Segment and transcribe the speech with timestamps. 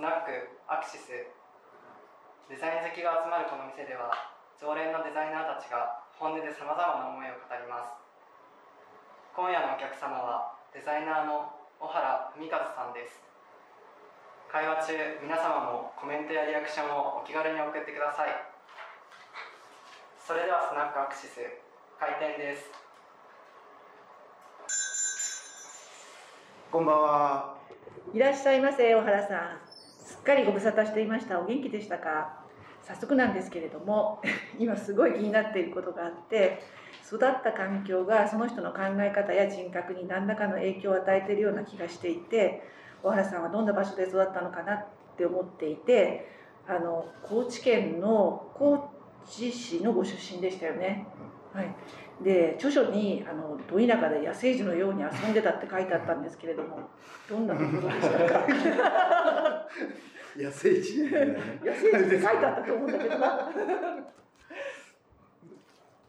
[0.00, 0.32] スナック
[0.64, 1.28] アクシスデ
[2.56, 4.08] ザイン好きが集まるこの店では
[4.56, 7.92] 常連のデザイナーたちが本音でさまざまな思いを語ります
[9.36, 13.20] 今夜のお客様はデザイナーの小原文和さんです
[14.48, 18.32] 会話中皆様もコメントやリアクションをお気軽に送ってください
[20.16, 21.44] それではスナックアクシス
[22.00, 22.72] 開店です
[26.72, 27.60] こんばんは。
[28.14, 29.69] いらっしゃいませ、小原さん。
[30.20, 31.40] っかりご無沙汰していました。
[31.40, 32.40] お元気でしたか？
[32.82, 34.20] 早速なんですけれども、
[34.58, 36.62] 今すごい気になっていることがあって、
[37.06, 42.62] 育った環境がその人の考え方や人格に何らかの影響を与えているような気がしていて、
[43.02, 44.74] 小原さんはどんな場所で育ったのかな？
[44.74, 44.84] っ
[45.16, 46.26] て思っていて、
[46.66, 48.90] あの、高知県の高
[49.26, 51.06] 知市のご出身でしたよね。
[51.52, 51.74] はい。
[52.22, 56.78] で著書にあのど田舎で野生児のように遊んでたって書いてあったんですけれども
[57.30, 58.46] どんなところでしたか？
[60.36, 61.02] 野生児。
[61.02, 63.50] 野生児って書いてあったと思うんだけどな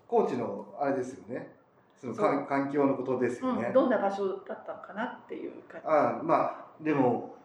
[0.08, 1.56] 高知のあれですよね。
[2.00, 3.68] そのそう環環境のことですよね。
[3.68, 7.36] うん、どんな場所だったのかなっていう感じあまあでも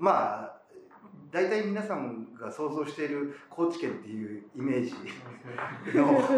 [0.00, 0.56] まあ
[1.30, 4.94] 大体皆さんが想像している高知県っていうイメージ
[5.94, 6.32] の結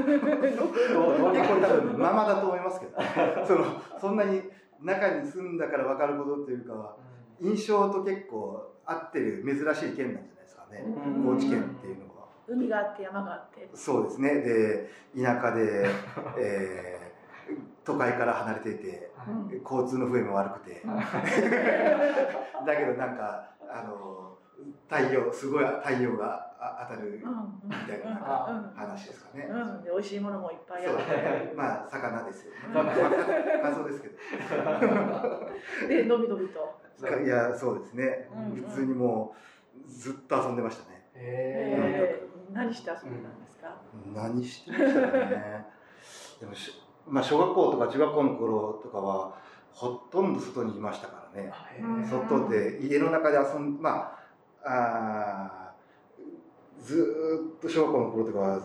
[0.94, 2.96] 構多分ままだと思いますけど、
[3.46, 4.42] そのそんなに
[4.80, 6.96] 中に住んだから分かることっていうかは
[7.40, 10.84] 印象と結構合ってる珍しい県なんじゃないですかね。
[10.84, 12.28] うん高知県っていうのは。
[12.46, 14.34] 海があって山があってそうですね。
[14.40, 14.90] で、
[15.22, 15.86] 田舎で、
[16.38, 17.08] えー
[17.82, 24.27] 都会から離れていて、うん交通の笛も悪くて、 だけどなんか、あの、
[24.88, 29.48] 太陽、すごい太陽があ当たるうんみたいななんうんか話ですかね。
[29.48, 32.58] うん、で美味しいものもいっぱいあそうってまあ、魚ですよね。
[32.66, 32.84] うんまあ
[33.62, 34.14] カツオですけど。
[35.88, 36.88] でのびのびと
[37.24, 38.62] いや、そうですねうん。
[38.62, 39.34] 普通にも
[39.86, 41.06] う、ずっと遊んでましたね。
[41.14, 43.80] へえー、何して遊んでたんですか、
[44.12, 45.66] 何してましたかね。
[46.40, 46.72] でもし、
[47.06, 49.36] まあ、小学校とか中学校の頃とかは、
[49.72, 51.52] ほとんど外にいましたからね。
[51.80, 54.17] うん外で、家の中で遊ん、まあ、
[54.64, 58.60] あーずーっと小学校の頃とかは、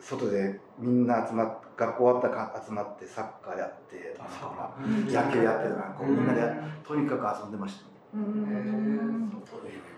[0.00, 2.28] 外でみんな集まっ学校終わった
[2.58, 6.42] ら集まってサッカーやってとか、うん野球やってとか、こうみんなで、
[6.86, 7.84] とにかく遊んでました。
[7.84, 7.90] ね。
[8.14, 8.20] う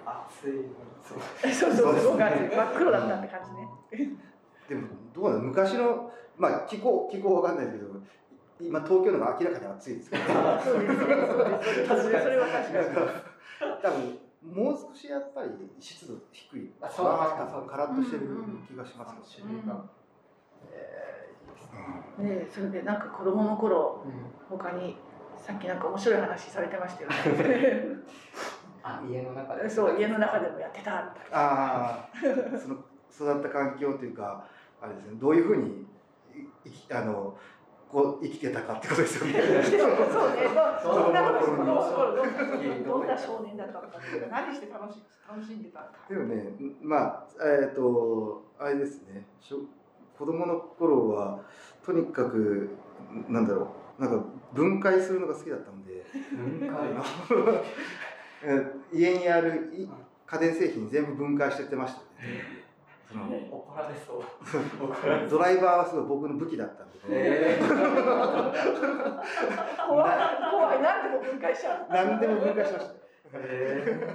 [0.05, 0.69] 暑い。
[1.53, 4.13] そうそうそうそう真っ黒だったって感じね。
[4.69, 5.43] でも、どうなの？
[5.45, 7.91] 昔の、まあ、気候、気候わかんないですけど、
[8.61, 10.97] 今、東京の方が明らかに暑いですから、 そうですね。
[11.89, 13.81] そうそうですそれは確かに。
[13.83, 16.73] 多分、もう少しやっぱり湿度低い。
[16.81, 17.19] あそうです
[17.53, 17.67] か。
[17.69, 19.53] カラッとしてるうんうん気がしますよね。
[19.53, 19.85] 種類が
[20.73, 21.35] え
[22.19, 22.25] うん。
[22.25, 24.97] ねそれでなんか子供の頃ーうん他に
[25.37, 27.85] さっきなんか面白い話されてましたよね。
[28.83, 29.69] あ家の中で。
[29.69, 32.77] そう家の中でもやってたみたいああ、その
[33.13, 34.47] 育った環境というか、
[34.81, 35.87] あれですね、どういうふうに
[36.35, 37.37] い生きあの
[37.91, 39.33] こう生きてたかってことですよね。
[39.33, 40.43] なそうね
[40.85, 41.23] どんな
[42.87, 43.99] どんな少年だったのか
[44.31, 45.93] 何して楽し楽しんでたのか。
[46.09, 46.53] でもね、
[46.83, 47.27] まあ、
[47.63, 49.25] えっ、と、あれですね、
[50.19, 51.41] 子供の頃は、
[51.85, 52.71] とにかく、
[53.29, 56.79] なんだろう、なんか分解するのが好きだったんで、分解？
[58.43, 59.89] え 家にあるい
[60.27, 62.60] 家電製品全部分解してってましたね。
[63.19, 64.23] 怒られそう。
[65.29, 67.03] ドライバーはすごい僕の武器だったんでね。
[67.09, 67.59] え
[69.89, 70.11] 怖い
[70.51, 70.83] 怖い。
[70.83, 71.87] 何でも分解しちゃう。
[71.93, 72.93] 何でも分解しました。
[73.39, 73.43] ね。
[73.43, 74.11] え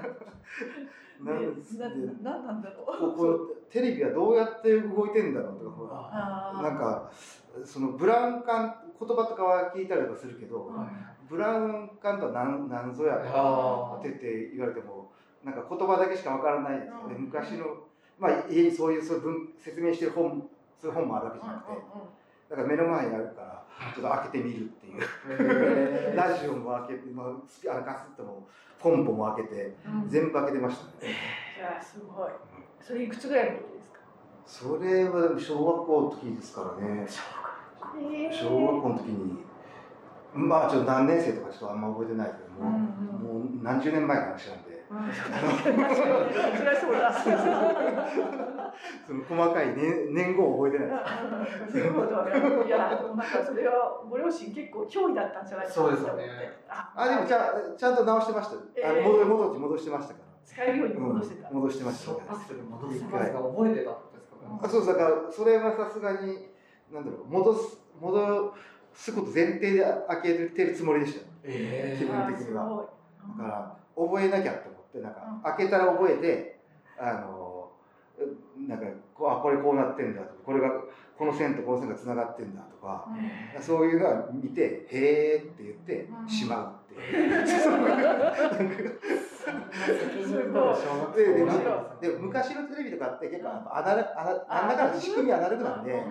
[1.19, 3.13] なんねななんなんだろう。
[3.16, 7.09] こテレビはどうやって動いてんだろうとかなんか
[7.63, 10.87] そのブラウン管言葉とかは聞いたりとかするけど、うん
[11.28, 15.11] ブラウン管とは何何ぞやとあって言って言われても
[15.43, 17.22] なんか言葉だけしかわからないですよね、うん。
[17.23, 17.66] 昔の
[18.20, 20.41] まあ家にそういうそういう文説明してる本
[20.82, 21.82] そういう本もあるわけじゃなくて、
[22.50, 25.02] だから目の前にあるからちょっと開けてみるっていう。
[25.29, 28.47] えラジオも開けて、まあ、あのカセットも
[28.79, 30.03] ポンポも開けてうん。
[30.03, 31.14] うん全部開けてましたね。
[31.58, 32.29] いやすごい。
[32.82, 34.00] それいくつぐらいの時ですか？
[34.46, 37.08] それはでも小学校の時ですからね。
[37.97, 39.38] えー小学校の時に、
[40.34, 43.41] まあちょっと何年生とかちょっとあんま覚えてないけども、うんうん。
[43.44, 47.11] もう何十年前の話なんで、そりゃそうだ
[49.07, 50.87] その細かい年年号を覚えてない
[51.65, 51.77] です。
[51.77, 52.07] なるほど
[52.61, 52.67] ね。
[52.67, 56.23] いや、なんかそれはご両親結構脅威だったんじゃないかなそうですよね
[56.69, 58.61] あ、あ、でもちゃんちゃんと直してましたよ。
[58.85, 60.25] あ戻戻って戻してましたから。
[60.45, 61.49] 使えるように戻してた。
[61.49, 63.97] うん戻してました戻す覚えてたってことですか？
[64.63, 66.49] あそうだからそれはさすがに
[66.93, 68.53] なんだろう戻す戻
[68.93, 72.85] すこと前提で開けてるつもりでしたよえ気分的には
[73.37, 75.41] だから覚えなきゃと思ってなんかうん。
[75.41, 76.59] 開けたら覚えて
[76.97, 77.71] あの
[78.67, 80.69] なんかこうあこれこうなってんだとかこれが
[81.17, 83.07] この線とこの線がつながってんだとか
[83.55, 83.61] うん。
[83.61, 86.27] そういうのは見て「へーって言ってうん。
[86.27, 87.31] しまうってい
[91.43, 91.49] う。
[92.01, 96.03] で昔のテレビとかって結構アナルアナなんだ仕組みアナログなんで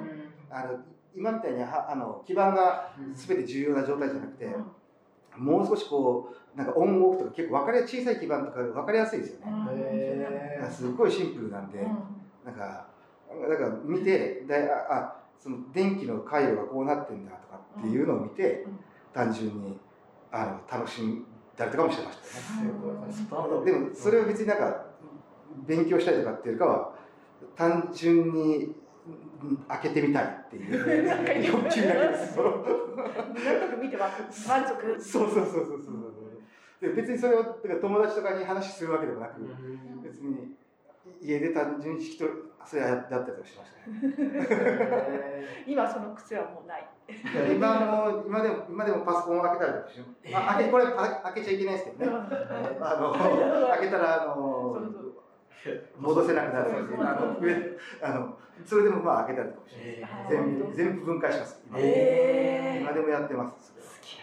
[0.51, 0.79] あの
[1.15, 4.47] 今みたいにはあの基盤が全て重要な状態じゃなくて
[5.37, 9.47] もう少しこうなんかオンオフとか結構分かりや小さい基盤とか分かりやすいですよね。
[9.75, 11.83] へだからすごいシンプルなんで、
[12.45, 12.55] なん。
[12.55, 12.87] か
[13.49, 18.79] だから見てでああその電気の回路がこうなってんだとかっていうのを見て、うん。
[19.13, 19.79] 単純に
[20.33, 21.25] あの楽しん
[21.57, 22.19] だりとかもしてまし
[22.59, 23.73] たよね。
[23.73, 24.87] でもそれは別になんか
[25.67, 26.93] 勉強したりとかっていうかは
[27.57, 28.75] 単純にうん
[29.69, 31.05] 開けてみたいっていう。
[31.07, 32.39] なんかいい欲求だけです。
[32.41, 35.01] なん見て満足。
[35.01, 36.15] そうそうそうそうそう
[36.81, 39.41] で別にそれをだから友達とかに話するわけでもなく、
[40.03, 40.55] 別に
[41.21, 42.29] 家で単純に一人
[42.67, 45.45] それやったりとかしましたね。
[45.67, 46.89] 今その癖はもうない。
[47.55, 50.01] 今も今でも今でもパソコンを開けたりとかし
[50.33, 52.17] ま開けこれあ開けちゃいけないですけどね。
[52.81, 53.13] あの
[53.69, 55.04] 開けたらあのそうそう
[55.99, 56.73] 戻せなくなる。
[56.73, 57.55] ので、あの上
[58.03, 60.15] あのそれでもまあ開けたりとかします。
[60.27, 61.63] あ全部全部分解します。
[61.67, 61.79] 今。
[61.81, 63.73] え今でもやってます。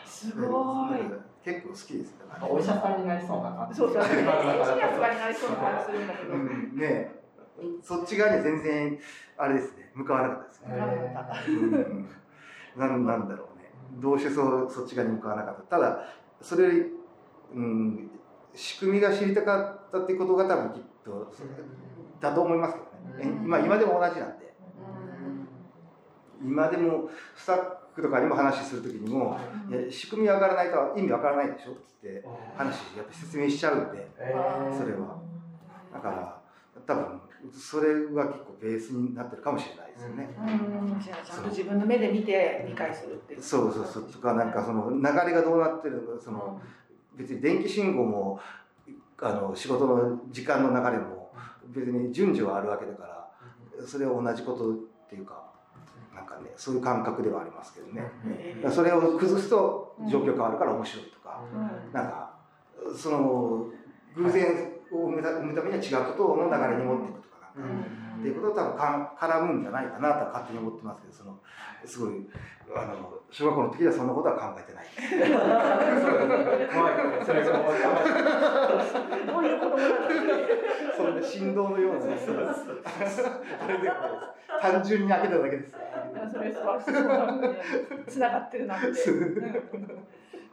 [0.06, 1.32] すごい。
[1.44, 2.18] 結構好きですね。
[2.48, 3.78] お医者さんになりそうな感じ。
[3.78, 4.04] そうそう。
[4.04, 6.34] エンジニアとかになりそうな感じするんだけど。
[6.34, 7.12] うん、ね
[7.84, 9.00] そっち側には全然
[9.38, 9.92] あれですね。
[9.96, 10.68] 向かわなかったですね。
[11.58, 12.10] うん。
[12.78, 13.72] なんなんだろうね。
[14.00, 15.78] どうしてそうそっち側に向かわなかった。
[15.78, 16.06] ただ
[16.42, 16.86] それより、
[17.56, 18.12] うん、
[18.54, 21.34] 仕組みが知りたかったっていうことが多分きっと
[22.20, 24.52] だと思いますけどね、うん今今でも同じなんで。
[26.44, 27.58] 今でもスタッ
[27.94, 29.38] フとかにも話する時にも
[29.70, 32.26] 「いや仕組みわからないと意味わからないでしょ」って
[32.58, 34.08] 話やっぱ説明しちゃうんで
[34.76, 35.20] それは。
[35.94, 36.42] だから
[36.88, 37.22] 多分
[37.52, 40.30] それが結構ベースになってるかもしれないですよね。
[40.40, 41.00] うん。
[41.00, 43.42] じゃあちゃんと自分の目で見て理解するっていう。
[43.42, 44.04] そうそうそう。
[44.04, 46.60] とかなんかその流れがどうなってるのかその
[47.16, 48.40] 別に電気信号も
[49.22, 51.32] あの仕事の時間の流れも
[51.68, 53.04] 別に順序はあるわけだか
[53.80, 54.78] らそれは同じことっ
[55.10, 55.44] ていうか
[56.14, 58.02] なんかねそういう感覚ではありますけどね。
[58.58, 61.42] だからそれを崩すと状況変わるから面白いとか
[61.94, 62.34] なんか
[62.98, 63.66] その
[64.16, 71.40] 偶然を生むた生むためには違うことの流れに持っていくとかなんかっていうことと多分か絡むんじゃないかなとは勝手に思ってますけどその
[71.86, 72.28] すごい
[72.76, 74.86] あの小学校の時はそんなことは考えてない。
[76.68, 79.26] 怖いそれが分かんない。
[79.26, 79.98] どういう子供なんだ
[80.96, 82.04] そんな振動のような。
[82.04, 84.32] あれではないです
[84.62, 85.72] 単純に開けただけです。
[86.32, 86.80] それは
[88.08, 88.88] つながってるなって。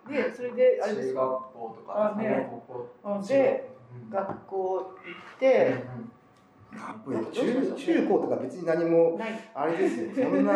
[0.09, 2.49] で、それで、あれです中学校とかあね。
[2.67, 3.71] 高あ校で、
[4.11, 4.85] 学校行
[5.37, 5.85] って、
[7.33, 9.19] 中中高とか別に何も。
[9.55, 10.11] あれですよ。
[10.15, 10.55] そんな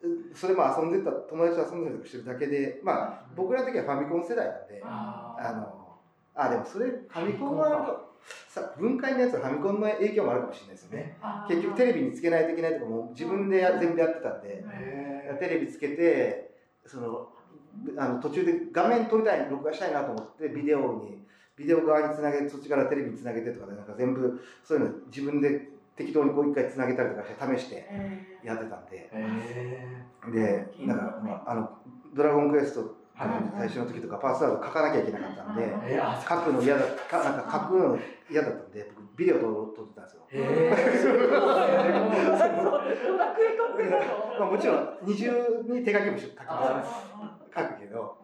[0.34, 5.98] それも遊んでた友達と遊んでたりしてるだけでまあ僕らの時はファミコン世代なんでああの
[6.34, 8.00] あでもそれファミコンは
[8.48, 11.18] さ分解のやつはファミコンの影響もあるかもしれないですよね。
[11.48, 16.54] 結局テレビにつけないといけないとかも自分でや全部やってたんでへテレビつけて
[16.86, 17.28] その
[17.96, 21.19] あの途中で画面撮りたい録画したいなと思ってビデオに
[21.60, 27.86] ビデオ側につなげてそっちからテレビにつなげてとかでなんか全部そういうの自分で適当にこう一回つなげたりとかして試して
[28.42, 29.10] やってたんで。
[29.12, 30.02] え
[30.32, 30.94] でな。
[30.94, 31.70] んか、まあ、あの
[32.14, 32.96] ドラゴンクエスト
[33.54, 35.76] 最初の時とかパスワード書かなきゃいけなかったんで
[36.26, 37.98] 書くの嫌だかなんか書くの
[38.30, 40.22] 嫌だったんで僕ビデオ撮撮ってたんですよ。
[44.38, 45.30] まあ、のもちろん二重
[45.68, 46.90] に手書きもし書きます
[47.54, 48.16] 書くけど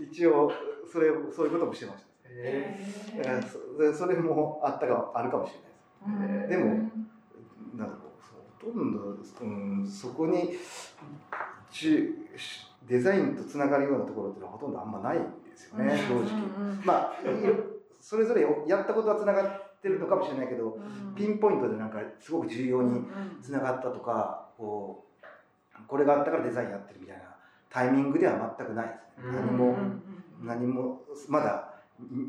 [0.00, 0.50] 一応
[0.90, 2.09] それそういうこともしてました。
[2.36, 3.42] え
[3.92, 6.48] そそれもあったかあるかもしれないです。
[6.50, 6.90] でも
[7.76, 7.96] なんか
[8.60, 10.50] ほとんど、うん、そこに
[11.70, 12.14] 中
[12.86, 16.84] デザインとつながるようなところっていうのはほとんどあんまないんですよね、正直。
[16.84, 17.12] まあ
[18.00, 20.78] それぞれやったことはつながってるのかもしれないけど
[21.16, 23.04] ピンポイントでなんかすごく重要に
[23.42, 25.04] つながったとかこ
[25.78, 27.22] うこれがあったからデザインやってるみたいな
[27.70, 29.38] タイミングでは全くないですね。
[29.38, 29.46] うん。
[29.46, 29.76] 何も
[30.42, 31.69] 何もまだみ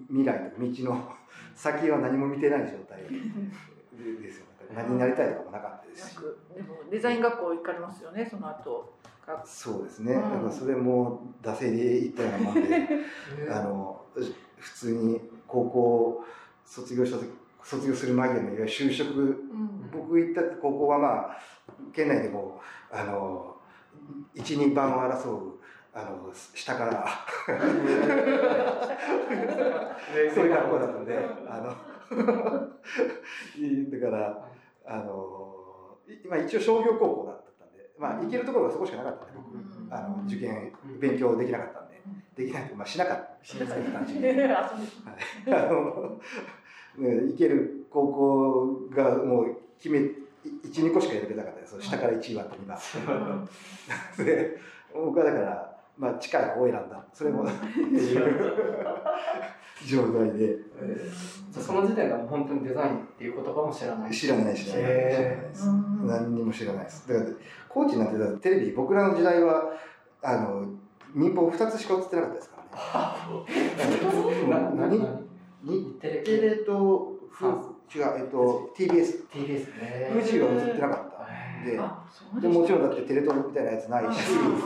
[0.09, 1.11] 未来とか道の
[1.55, 4.51] 先は何も見てない状態ですよね。
[4.73, 6.15] 何になりたいとかもなかったですし。
[6.55, 8.93] でもデザイン学校行かれますよね、その後。
[9.45, 10.13] そうですね。
[10.13, 12.87] うんだからそれも惰性で行ったようなもんで、
[13.49, 14.01] あの
[14.57, 16.25] 普通に高校
[16.65, 17.29] 卒業した時
[17.63, 19.43] 卒業する間際のいわゆる就職
[19.91, 21.37] 僕行った高校はまあ
[21.93, 22.59] 県内でも
[22.91, 23.55] あの
[24.35, 25.59] 12番を争う
[25.93, 27.05] あの下から。
[30.33, 31.17] そういう学校だったんで
[31.48, 31.69] あの
[33.91, 34.48] だから
[34.86, 39.55] あの今一応商業高校だったんでまあ行けるところがそこしかなかったんで僕。
[39.55, 39.93] うん。
[39.93, 42.01] あの受験勉強できなかったんで
[42.36, 43.45] できないとまあしなかった。
[43.45, 43.91] しなかった。
[43.91, 44.57] 単純に遊びあ
[45.65, 46.19] の、
[46.98, 50.00] ね、行ける高校がもう決め
[50.43, 52.79] 12個しか選べなかったです下から1番と2番
[54.17, 54.25] うん。
[54.25, 54.57] で
[54.93, 57.05] 僕はだから、まあ、近い方を選んだ。
[57.13, 58.62] それもっていう
[59.86, 60.57] 状態で。
[61.51, 64.12] じゃあその時点ではもう本当にデザインっていう言葉も知らない。
[64.12, 64.83] 知らない知らない。
[64.83, 64.91] 知らない。
[64.91, 67.07] へですうん何にも知らないです。
[67.07, 67.29] だから
[67.69, 69.71] コーチなんてテレビ僕らの時代は
[70.21, 70.65] あの
[71.13, 73.15] 民放2つしか映ってなかったですから
[74.39, 74.50] ね。
[74.50, 74.98] な何？
[74.98, 75.05] に？
[75.63, 77.45] 日テレテレとふ
[77.93, 80.10] 違う、えっと、TBS TBS ね。
[80.13, 81.00] 富士は映ってなかった
[81.63, 81.80] で
[82.41, 84.32] でもちろんだってテレ東みたいなやつないし。
[84.32, 84.60] うんうんうん。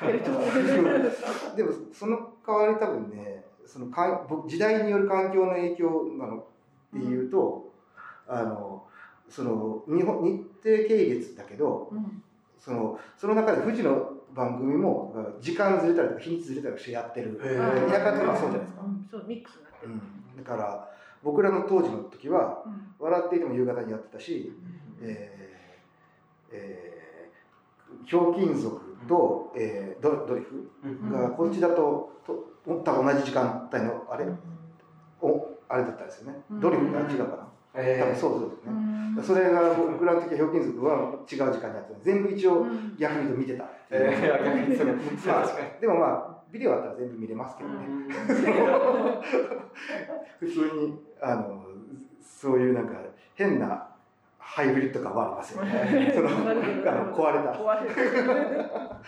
[0.00, 6.44] テレ東でもその代わり多分ねそのか時代による環境の影響なのっ
[6.92, 7.72] ていうと、
[8.26, 8.84] あの
[9.28, 12.22] その日本日程系列だけどうん。
[12.58, 17.40] そのその中で富士の番組も時間ずれたりとか日にちずれたりしてやってる、
[17.90, 19.92] 田舎とかそうじゃないですか、うんそうミックスになってる。
[19.92, 20.88] うん、だから
[21.22, 24.52] 僕らの当時の時はうん「笑っていても夕方にやってたし、
[25.00, 25.49] えー
[26.52, 27.00] えー
[28.06, 31.10] ひょうきん族と、えードドリフうん。
[31.12, 32.32] がこっちだとと
[32.66, 34.24] 多分同じ時間帯のあれ？
[35.20, 36.60] おあれだったんですよね、うん。
[36.60, 38.18] ドリフが違うかな、多分えー。
[38.18, 39.22] そうそうですね、うん。
[39.22, 42.96] それが僕らの時はひょうきん族は違う時間にやってた全部一応うん。
[42.98, 43.64] 逆にと見てた。
[43.64, 45.00] っていう、えー、逆にそれま
[45.40, 45.80] あ確かに。
[45.80, 47.76] でもまあビデオあったら全部見れますけどね、
[50.40, 51.64] 普通にあの
[52.20, 52.94] そういうなんか
[53.34, 53.86] 変な
[54.52, 56.10] ハイブリッド感はありますよね。
[56.14, 57.52] そのあの壊れた。
[57.52, 59.00] 壊れた。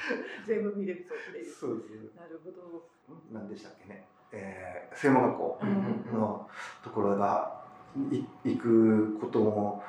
[0.46, 2.14] 全部見れるそう見れるそうです。
[2.16, 2.84] なるほど。
[3.32, 5.58] 何でしたっけね、えー、専門学校
[6.12, 6.49] の
[6.84, 7.61] ところが
[8.12, 9.82] い行くことも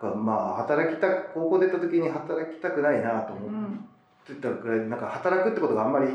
[0.00, 3.88] がまあ働きた高校出た時に働きたくないなとう思っん
[4.26, 6.06] てたくらいなんか働くってことがあんまり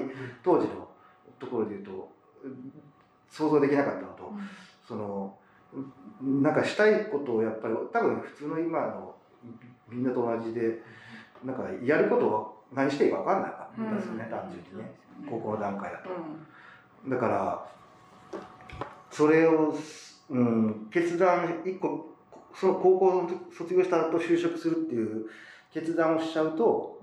[0.44, 0.88] 当時の
[1.38, 2.12] ところで言うと
[3.30, 4.34] 想像できなかったのと
[4.88, 5.38] その
[6.22, 9.16] なんかしたいことをやっぱり多分普通の今の
[9.90, 10.82] みんなと同じで
[11.44, 14.92] なんかやることを何していいか分かんなかったですよね、単純にね
[15.30, 16.10] 高校の段階だと。
[17.10, 17.66] だから
[19.12, 19.76] それを、
[20.30, 22.16] うん、決断一個
[22.54, 25.28] その高校の卒業した後就職するっていう
[25.74, 27.02] 決断をしちゃうと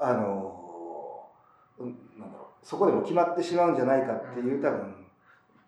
[0.00, 1.28] あの、
[1.78, 4.94] うんなんだろうそこでも決まってしまうんじゃないかっていう多分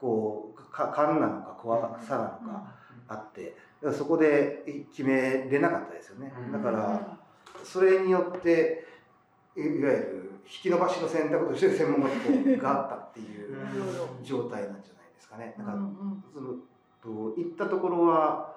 [0.00, 2.74] こうか勘なのか怖さなのか
[3.06, 3.56] あって
[3.92, 6.32] そこで決めれなかったですよね。
[6.52, 7.18] だから
[7.62, 8.86] それによって
[9.56, 13.56] いいわゆる引き伸ばしの選択として専門学校があったっていう
[14.22, 15.54] 状態なんじゃないですかね。
[15.56, 16.24] だから、うん。
[16.32, 16.54] その
[17.02, 18.54] と行ったところは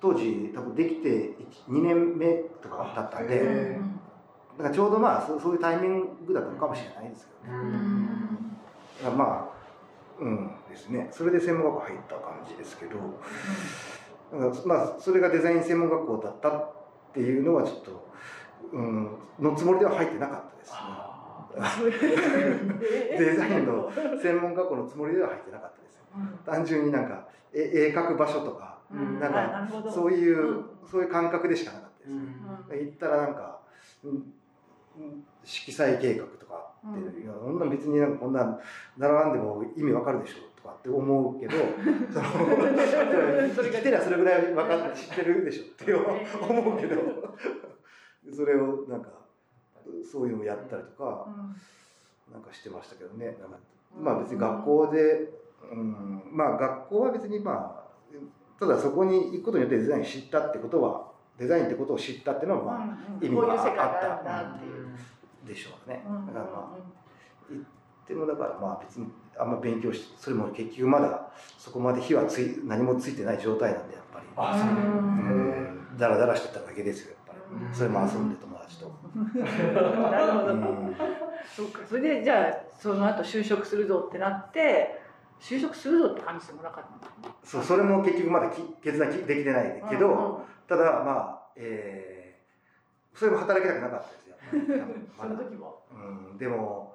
[0.00, 1.34] 当時多分できて
[1.68, 3.78] 2年目とかだったんうんで、へ
[4.58, 7.58] だからちょうどまあそういうタイミングだったのかもしれないですけどね。
[7.58, 8.56] うん。
[8.98, 11.08] だからまあうんですね。
[11.10, 12.96] それで専門学校入った感じですけど、
[14.32, 16.72] だからまあそれがデザイン専門学校だったっ
[17.12, 18.08] ていうのはちょっと、
[18.72, 20.78] うん、のつもりでは入ってなかったですね。
[23.18, 23.90] デザインの
[24.22, 26.02] 専門学校のつもりでは入ってなかったですよ。
[26.46, 29.20] 単純になんかえ絵描く場所とかうん。
[29.20, 30.64] なんかそういう、うん。
[30.90, 31.90] そういう感覚でしかなかっ
[32.68, 33.60] たです、行ったらなんか、
[34.04, 34.24] うんうん
[35.42, 37.22] 色彩計画とかって、うん。
[37.22, 38.58] いやそんな別になんかこんな
[38.98, 41.52] 習わんでも意味わかるでしょとかって思うけど
[43.54, 46.96] そ生きてりゃそれぐらいわかっ知ってるでしょって思うけど
[48.34, 49.10] それをなんか
[50.10, 51.26] そういうのをやったりとか、
[52.30, 53.36] なんかしてましたけどね。
[53.98, 55.30] まあ別に学校で、
[55.72, 64.80] うん、まあ学校は別にまあ、ただそこに行くことによってデザイン知ったってことは、デザインってことを知ったっていうのはまあ、意味があったあるんだっていう。
[65.46, 66.04] でしょうね。
[66.06, 69.06] うんだからまあ、行ってもだからまあ別に
[69.40, 74.26] あんま勉強して、それも結局まだそこまで火はつい、何もついてない状態なんでやっぱり。
[74.36, 77.66] あ、そうううんん、だらだらしてただけですよ、やっぱり。
[77.66, 78.92] うんそれも遊んで友達と。
[80.10, 80.52] なるほど。
[80.52, 80.96] うん
[81.56, 81.80] そうか。
[81.88, 85.00] それでじゃあその後就職するぞってなって、
[85.40, 87.34] 就職するぞって感じてもなかったの。
[87.42, 94.36] そうそれも結局まだき決断できてないけど、ただまあ、えー、それも働きたくなかったですよ。
[95.18, 95.82] その時も。
[95.92, 96.94] うん、でも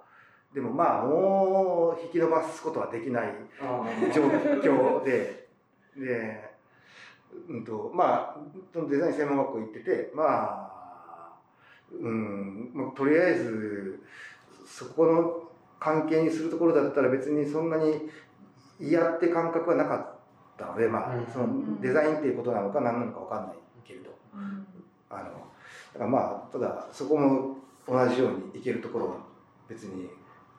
[0.54, 3.84] でもまあもう引き伸ばすことはできないあ
[4.14, 5.46] 状況で。
[5.98, 6.56] で、
[7.50, 8.38] うんとまあ
[8.74, 10.76] そのデザイン専門学校行っててまあ
[11.92, 14.04] うんまあ、とりあえず
[14.66, 15.44] そこの
[15.80, 18.10] 関係にするところだったら別にそんなに
[18.80, 20.16] 嫌って感覚はなかっ
[20.58, 24.10] たので、まあうん、そのデザインっていうことなのか何なのか分かんないけれど。
[24.34, 24.66] うん
[25.10, 25.24] あの
[25.94, 29.16] だからまあただそこも同じようにいけるところは
[29.70, 30.10] 別に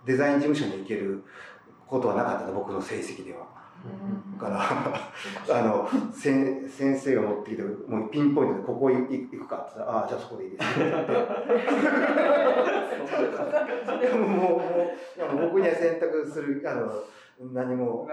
[0.06, 1.22] デザイン事務所に行ける
[1.86, 3.56] ことはなかったの僕の成績では。
[4.38, 4.58] だから
[5.60, 11.12] あの先先生が持ってきてもうピンポイントでここ行行くかって言ったら「ああじゃあそこでいいです」って言って。
[14.06, 14.62] でもも
[15.16, 16.90] うもう僕には選択するあの
[17.52, 18.08] 何も。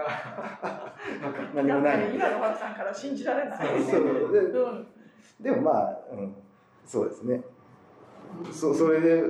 [1.54, 1.98] 何もない。
[1.98, 3.58] んかね今の原さんから信じられない。
[3.82, 4.32] そう。
[4.32, 4.86] でうん。
[5.40, 6.36] でもまあ、うん、
[6.84, 7.42] そうですね。
[8.52, 9.24] そそれで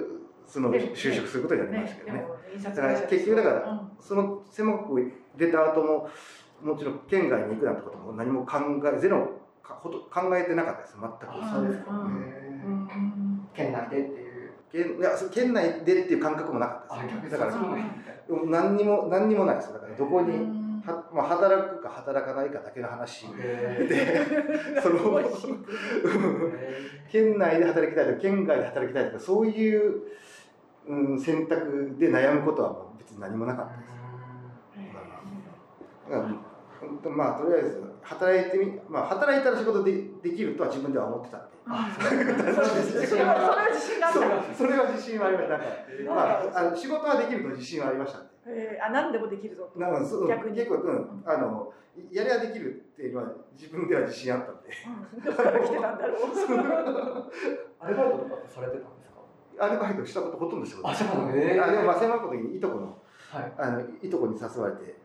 [0.47, 2.25] そので就職することになりましたけどね
[2.62, 3.90] だから会社結局だからうん。
[4.00, 5.00] その専門学校
[5.37, 6.11] 出た後も
[6.62, 8.58] もちろん県外に行くなんてことも何も考
[8.94, 9.28] えゼロ
[9.62, 10.96] かほと考えてなかったです。
[11.00, 11.16] 全く。
[11.23, 14.50] あそうですか、うんへうんー県内でっていう。
[14.73, 17.30] 県いや県内でっていう感覚もなかったです。
[17.30, 17.56] だから
[18.46, 19.75] 何にも何にもないですよ。
[19.75, 20.64] だからどこに、うん。
[20.84, 24.20] はまあ、働くか働かないかだけの話へで
[24.82, 25.18] その
[27.11, 30.02] 県内で働きたいとか県外で働きたいとかそういう、
[30.86, 33.90] うん、選択で悩むことはもう別に何もなかったです。
[36.10, 44.20] だからうんまあとりあえず働いてみまあ働いたら仕事でできるとは自分では思ってた んであそれはそれは自信があった。
[44.20, 45.56] そうそれは自信はありました。
[45.56, 45.66] なんか
[45.98, 49.80] うんまああの仕事はできると自信はありましたんでえーあ何でもできるぞと。
[49.80, 50.56] なんかそう逆に。
[50.56, 51.72] 結構、うん、あの
[52.10, 54.68] やりゃできるっていうのは自分では自信あったんで。
[55.16, 55.24] うん。
[55.24, 56.18] どこから来てたんだろう。
[57.80, 59.13] アルバイトとかってされてたんですか？
[59.58, 60.96] アルバイトしたことほとんどしたことない。
[60.96, 62.99] あそうなのへーあでもまあ専門学校の時にいとこの
[63.30, 63.52] はい。
[63.58, 64.96] あのいとこに誘われて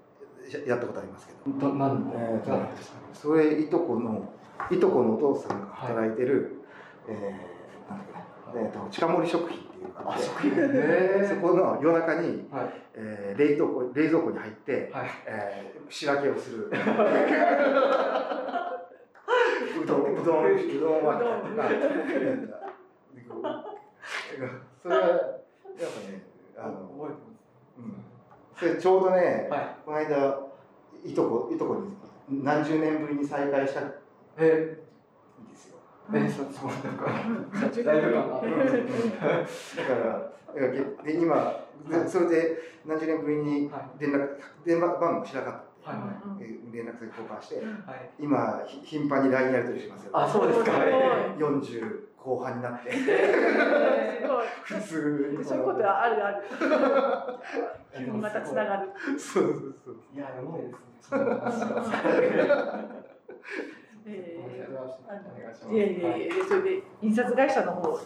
[0.68, 1.60] やったことありますけど。
[1.60, 4.34] どなんで、えーとなんですかそれいとこの
[4.72, 6.62] いとこのお父さんが働いてる、
[7.08, 8.62] えーなんだっけな。
[8.62, 10.24] えーと近森食品っていうのがあって。
[10.24, 12.74] 食品へそこの夜中に、はい。
[12.96, 15.10] えー冷凍庫冷蔵庫に入って、はい。
[15.28, 16.70] えー仕分けをする。
[19.82, 21.20] うどんうどんうどんは。
[23.28, 23.69] とか
[24.82, 26.24] それはやっぱね
[26.58, 27.14] あの、覚
[27.78, 28.04] うん、
[28.58, 29.76] それちょうどね、えてますはい。
[29.86, 30.40] この間
[31.06, 31.76] いとこいとこ
[32.28, 33.94] に何十年ぶりに再会したん
[34.38, 34.78] え
[35.50, 35.78] ですよ。
[36.12, 38.52] ー、えー、そそうなんかうんだいぶ感がだか
[39.96, 41.66] らだからけで今
[42.08, 44.02] それで何十年ぶりにはい。
[44.02, 44.28] 連絡
[44.66, 46.10] 電話番号知らなかったはいはい。
[46.42, 47.72] えー連絡先交換してうん。
[47.86, 48.10] はい。
[48.20, 50.12] 今ひ頻繁に LINE やり取りしますよ。
[50.14, 50.72] あそうですか。
[50.72, 50.90] すごい。
[51.60, 52.92] 40後半になって。
[54.64, 56.44] 普通にそういうことはあるある。
[58.14, 58.90] またつながる。
[59.18, 59.96] そうそうそう。
[60.14, 61.20] いやうまいですね
[64.06, 68.00] えーお願いしますいえいえいえそれで印刷会社の方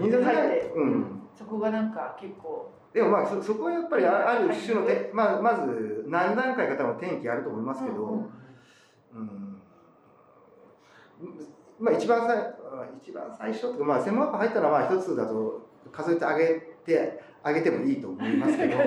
[0.00, 1.20] 印刷会入ってうん。
[1.36, 2.70] そこがなんか結構。
[2.92, 8.20] でもまあそそこはやっぱりあある種のて、まあ、まず何段階か多分転機あると思いますけど、うん。
[9.20, 9.60] うん
[11.84, 12.38] まあ一番最
[12.98, 16.46] 一番最初とかまあ専門学校入ったのはまあ一つだと数えてあげ
[16.86, 18.72] てあげてもいいと思いますけど。
[18.72, 18.80] そう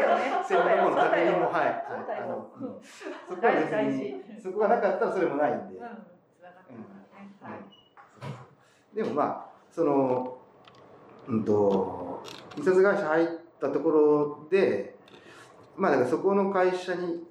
[0.00, 0.42] よね。
[0.44, 1.68] 専門学校のそうだよ家庭もはい。
[1.68, 1.72] あ
[2.26, 2.50] の
[3.28, 5.82] そこは別にそこがなかったらそれもないんで、うん。
[5.82, 5.88] は
[8.92, 8.96] い。
[8.96, 10.38] でもまあその
[11.28, 12.24] うんと
[12.56, 13.28] 印刷会社入っ
[13.60, 14.96] たところで
[15.76, 17.22] まあだからそこの会社に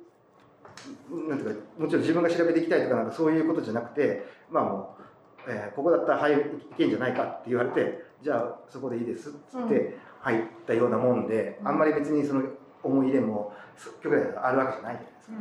[1.27, 4.95] なんていうかもちろん自分が調べていきたいとかなんかそういうことじゃなくてまあも
[5.47, 11.67] う、えーここだったら入るいけんじゃないかって言われてじゃあそこでいいですっつって入ったようなもんで、うん。
[11.67, 12.43] あんまり別にその
[12.81, 13.53] 思い入れも
[14.01, 15.35] 極力あるわけじゃないじゃないですか。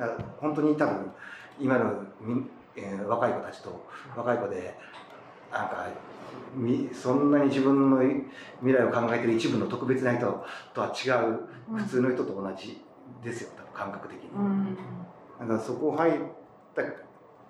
[0.00, 1.12] だから本当に多分
[1.60, 3.86] 今のみ、えー若い子たちと
[4.16, 4.74] 若い子で
[5.52, 5.86] なんか
[6.54, 8.00] みそんなに自分の
[8.60, 11.78] 未来を考えてる一部の特別な人とは違ううん。
[11.78, 12.82] 普通の人と同じ
[13.22, 13.50] ですよ。
[13.56, 14.30] 多分感覚的に。
[14.30, 14.76] うん。
[15.40, 16.12] だからそこ入っ
[16.74, 16.82] た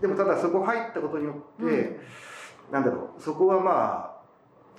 [0.00, 2.00] でもただそこ入ったことによって、
[2.72, 4.22] なんだろうそこはま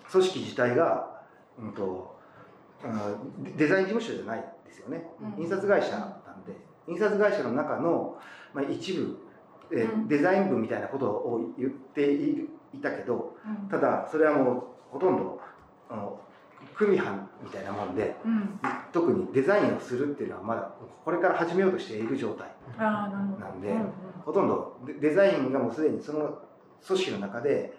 [0.05, 1.21] あ組織自体が、
[1.57, 2.17] うんと
[2.83, 5.43] うんデデザイン事務所じゃないですよね、うん。
[5.43, 6.57] 印刷会社なんで。
[6.87, 8.17] 印刷会社の中の、
[8.53, 9.17] まあ、一部、
[9.71, 12.49] えデザイン部みたいなことを言ってい
[12.81, 13.69] たけどうん。
[13.69, 15.39] ただそれはもうほとんど
[15.89, 16.19] あの
[16.75, 18.59] 組班みたいなもんでうん。
[18.91, 20.69] 特にデザインをするっていうのはまだ
[21.03, 23.73] これから始めようとしている状態なんで
[24.25, 26.39] ほとんどデデザインがもうすでにその
[26.85, 27.73] 組織の中で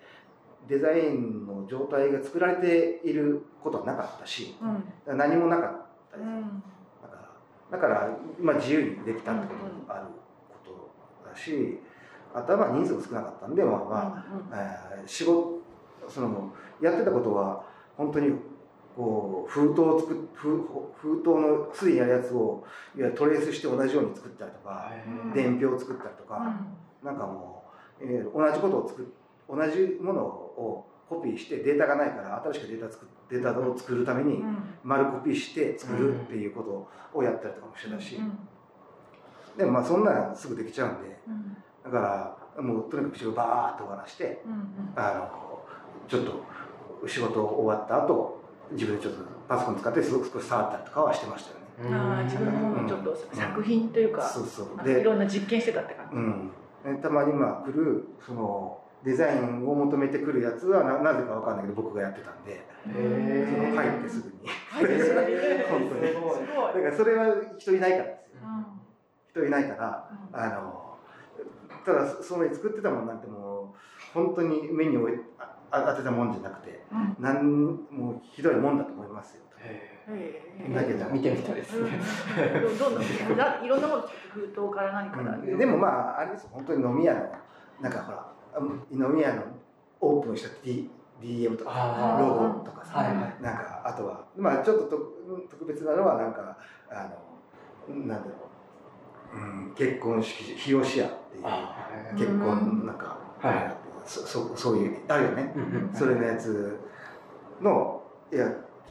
[0.68, 4.56] デザインの状態が作られていることはなかったし
[5.06, 5.16] うん。
[5.18, 6.62] 何もなかったです、うん。
[7.70, 10.06] だからだから、まあ、自由にできたってこともある
[10.64, 10.90] こ
[11.24, 11.78] とだし
[12.34, 14.58] あとはまあ人数も少なかったんで、まあまあうん。
[14.58, 15.62] えー仕事
[16.08, 16.52] その
[16.82, 17.64] やってたことは
[17.96, 18.32] 本当に
[18.96, 22.64] こう封筒を作っ封封筒のすでにやるやつを
[22.96, 24.92] いわゆるトレースして同じように作ったりとか
[25.24, 25.32] うん。
[25.32, 26.54] 伝票を作ったりとか、
[27.02, 27.64] なんかも
[28.00, 29.04] う、えー同じことを作っ
[29.48, 34.42] 同じものをコピーしてデータがないから新しくデータ作っデータを作るために
[34.82, 38.18] 丸コピーして作るっていうことをやったりとかもしてたし、
[39.56, 41.18] でもまあそんなのすぐできちゃうんで
[41.84, 44.42] だからもうとにかく仕事バーッと終わらして
[44.96, 45.64] あの
[46.08, 46.44] ちょっと
[47.08, 51.96] 仕事終わった後自分でちょっとパソコン使ってすごく少し触ったりとかはしてましたよね。
[51.96, 54.76] ああ自分もちょっと作品というか、そうそう。
[54.76, 56.16] なんかいろんな実験してたって感じ。
[56.88, 64.48] うん、でたまにまあ来るそのデザインを求めてくるやつはななぜかわかんないけど僕がやってたんで、へそのー入ってすぐに。
[64.70, 65.26] 入ってすぐに。
[65.68, 66.08] 本当に。
[66.08, 66.74] すごい。
[66.74, 68.40] だからそれは人いないからですよ。
[68.44, 68.66] うん。
[69.30, 70.84] 人いないからあの
[71.84, 73.78] ただその作ってたものなんてもう
[74.14, 77.16] 本当に目に置いあ当てたもんじゃなくてうん。
[77.18, 79.44] なんもうひどいもんだと思いますよ
[80.74, 81.90] だけど見てみたいですね。
[82.64, 82.78] うん。
[82.78, 85.58] どんどんないろんなもの封筒から何から、うん。
[85.58, 86.50] でもまああれですよ。
[86.52, 87.20] 本当に飲み屋の
[87.80, 88.58] なんかほらあ
[88.92, 89.42] 飲み屋の
[90.00, 90.90] オープンした D
[91.22, 93.42] DM とかあローゴとかさ、はいはい。
[93.42, 94.98] なんかあとはまあちょっとと
[95.50, 96.58] 特別なのはなんか
[96.90, 97.08] あ
[97.88, 98.22] のなんだろ
[99.34, 106.78] う、うん、結婚式費用シェアっていうあ結婚なんか、はいそそそういうあるよね、うんそれのやつ
[107.60, 108.46] のいや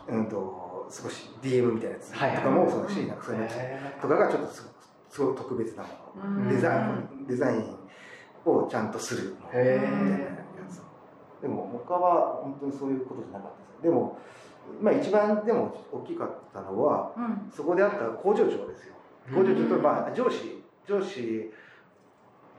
[0.08, 4.70] うんと少し DM みたいなやつとかもそうだし、なんかそういうやつへとかがちょっとす
[5.10, 5.90] すごい特別なも
[6.44, 7.76] の、デザインデザイン
[8.46, 9.82] をちゃんとするみたいなへや
[10.70, 10.82] つ。
[11.42, 14.18] でも他は本当にそういうことじゃなかったですでも
[14.82, 17.52] まあ一番でも大きかったのはうん。
[17.56, 18.94] そこであった工場長ですよ。
[19.30, 21.52] ー工場長とまあ上司上司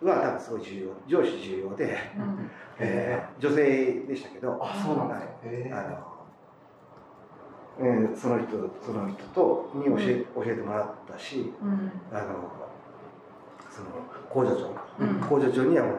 [0.08, 2.50] は多分すごい重要上司重要で、うん。
[2.78, 5.28] えー女性でしたけどあ、そうなんですか。
[5.44, 5.82] へあ
[7.82, 8.48] の、えーその人
[8.84, 11.90] その人とに教え,、教えてもらったしうん。
[12.12, 12.50] あの
[13.70, 13.88] その
[14.30, 15.14] 工場長、うん。
[15.20, 15.94] 工場長にはもう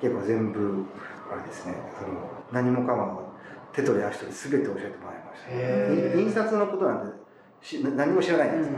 [0.00, 0.84] 結構全部
[1.32, 2.14] あれですねその
[2.52, 3.22] 何もかも
[3.72, 6.20] 手取り足取り全て教えてもらいました、へー。
[6.20, 7.21] 印刷のことなんて
[7.62, 8.60] し何も知らないん。
[8.60, 8.70] です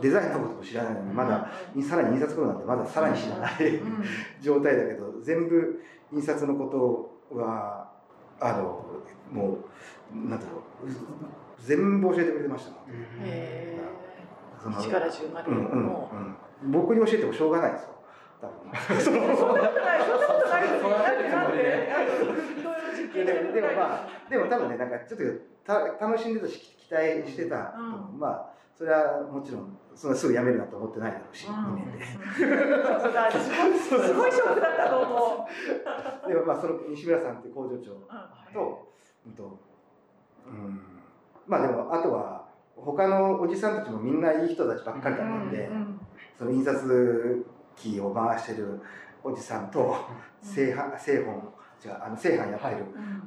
[0.00, 1.48] デザインのことも知らないのにまだ、
[1.82, 4.04] さらに印刷のことなんてまださらに知らない、うん。
[4.42, 7.88] 状態だけど全部印刷のことは
[8.40, 8.84] あの
[9.30, 9.58] も
[10.12, 10.90] うなんだろう
[11.60, 12.70] 全部教えてくれてました。
[12.72, 12.90] もん。
[13.22, 13.78] へ
[14.60, 16.10] そのえ力中までうんうんも
[16.62, 17.88] うん、僕に教えてもしょうがないですよ。
[18.40, 18.98] 多分。
[18.98, 19.66] う そんなことない。
[20.02, 20.64] そんなことない。
[23.54, 25.24] でもまあでも多分ねなんかちょっと
[25.64, 31.54] た楽しんでたし期待してたう、うまあそれはもちろんそんなすぐ辞めるなんて思ってないだろうし、うん。
[31.54, 32.04] 2年で。
[33.78, 35.46] すごいショックだったと思
[36.26, 36.28] う。
[36.28, 37.98] でもまあその西村さんって工場長うん。
[38.52, 38.88] と、
[39.26, 39.58] うんと、
[40.46, 40.80] うん、
[41.46, 42.44] まあでもあとは
[42.76, 46.00] 他のおじさんたちもみんないい人たちばっかりだったんで、うん
[46.36, 48.80] その印刷機を回してる
[49.22, 49.96] おじさんと
[50.42, 51.53] 製版製本
[51.84, 52.76] 違うあの製版やってる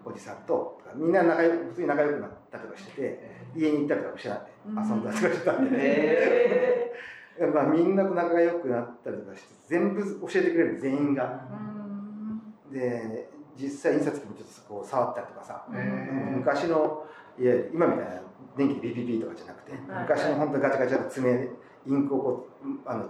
[0.06, 0.12] うん。
[0.12, 6.91] おじさんとみんな仲良く普通に仲良くなったりとかしてて家に行ったりとかもしてないうん遊んだりとかしてたんで、へ
[7.54, 11.41] まあ、みんなと仲良くなったりとかして全部教えてくれる全員が。
[11.52, 12.72] うん。
[12.72, 16.38] で実際印刷機もちょっとこう触ったりとかさ、うん。
[16.38, 17.06] 昔の
[17.38, 18.22] いわゆる今みたいな
[18.56, 20.02] 電気で BPP とかじゃなくて、はい。
[20.02, 21.50] 昔の本当にガチャガチャの爪
[21.86, 23.06] インクをこうあの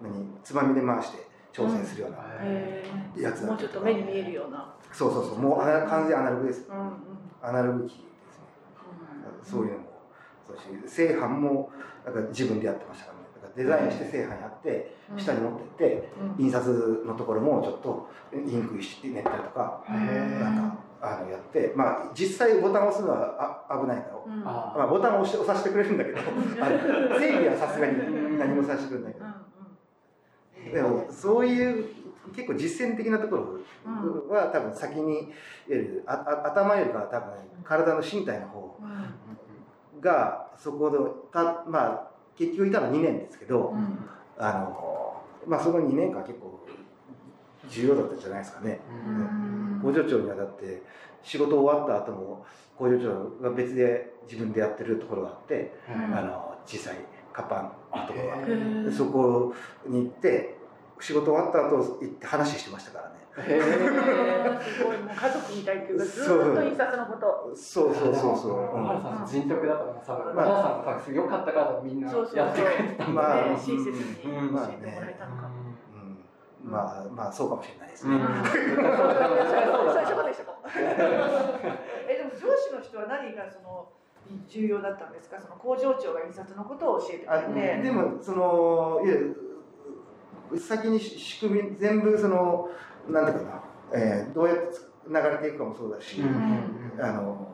[0.00, 2.82] 何つまみで回して調整するような、へ
[3.16, 5.38] やつえもうちょっと目に見えるようなそうそうそう。
[5.38, 6.68] もう完全アナログです。
[6.70, 6.92] うんうん。
[7.42, 8.04] アナログ機ですね、
[9.42, 9.92] そういうのも。
[10.46, 11.70] そうし製版も
[12.04, 13.24] なんか自分でやってましたからね。
[13.34, 15.18] だからデザインして製版やってうん。
[15.18, 16.44] 下に持ってってうん。
[16.44, 24.28] 印刷のところもちょっとインクして練ったりとかうんなんかあのやってまあ実際ボタンを押すのはあ危ないからう。
[24.38, 24.42] ん。
[24.42, 26.18] あまあ、ボタンを押して押させてくれるんだけど
[26.60, 29.26] あの整備はさすがに何もさせてくれないけど。
[30.72, 31.86] でもそういう
[32.34, 35.32] 結構実践的なところは多分先に
[36.06, 37.32] ああ頭よりかは多分
[37.64, 38.78] 体の身体の方
[40.00, 40.98] がそこで
[41.32, 43.74] たまあ結局いたのは2年ですけど、
[44.38, 46.60] あのまあその2年間結構
[47.68, 48.80] 重要だったんじゃないですかね。
[49.82, 50.82] 工場長にはだって
[51.22, 56.16] 仕事終わった後も工場長が別で自分でやってるところがあって、うん。
[56.16, 56.96] あの小さい
[57.32, 59.54] カパンのところがそこ
[59.86, 60.56] に行って
[61.02, 63.16] 仕事終わった後行って話してましたからね。
[64.62, 67.50] すごいもう家族みたいっていうかずーっと印刷のこと。
[67.56, 68.70] そうそうそうそう、
[69.02, 70.06] さん人徳だと思います。
[70.06, 70.46] 多分まあ。
[70.46, 73.34] 小原さんかったからみんなやってくれてたんだまあ。
[73.48, 75.50] ね親切に教えてもらえたのか。
[76.62, 76.70] うん。
[76.70, 78.14] まあまあそうかもしれないですね。
[82.08, 83.88] えでも上司の人は何がその
[84.46, 89.14] 重要だったんですかその工場長が印刷のことを教えてくあれてでもそのいや
[90.58, 92.68] 先に仕組み全部その
[93.08, 93.52] なんていうか
[93.92, 96.28] な、えーどうやって流れていくかもそうだし、うん。
[96.28, 97.48] うんあの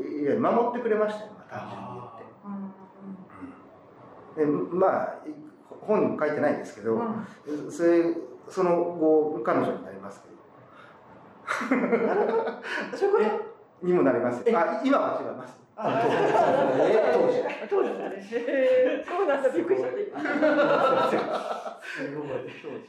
[0.00, 2.00] いや守ってくれましたよ、まあ、単純に
[4.36, 4.66] 言って。
[4.66, 4.70] うん。
[4.70, 5.14] でまあ
[5.82, 7.70] 本にも書いてないですけど、うん。
[7.70, 8.14] それ
[8.48, 10.28] その後彼女になりますけ
[11.76, 11.76] ど。
[11.76, 12.44] なるほど。
[13.82, 14.42] にもなります。
[14.54, 17.38] あ今は違いますあ当時。
[17.38, 17.88] え当時。
[17.88, 17.98] 当時。
[17.98, 20.18] だねへーそうなんだびっくりしちゃった今
[21.08, 21.16] す
[22.06, 22.36] ごい。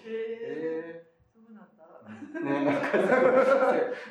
[0.05, 2.97] へーそうなんだね、なんか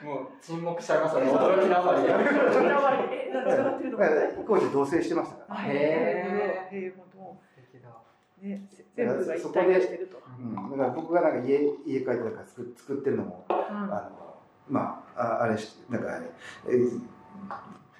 [0.04, 1.00] もう沈黙しちゃい。
[1.00, 1.26] ましたね。
[1.30, 2.06] 驚きのあまり。
[2.08, 4.04] えなんかってるのか
[4.46, 14.36] コーチ同棲してましたから、あへーへえ本素敵だ当ね全部が一体化してるとうん、だから僕がなんか家家帰ってなんか作作ってるのもうんあの
[14.68, 16.30] まあああれしなんかね
[16.66, 17.00] えー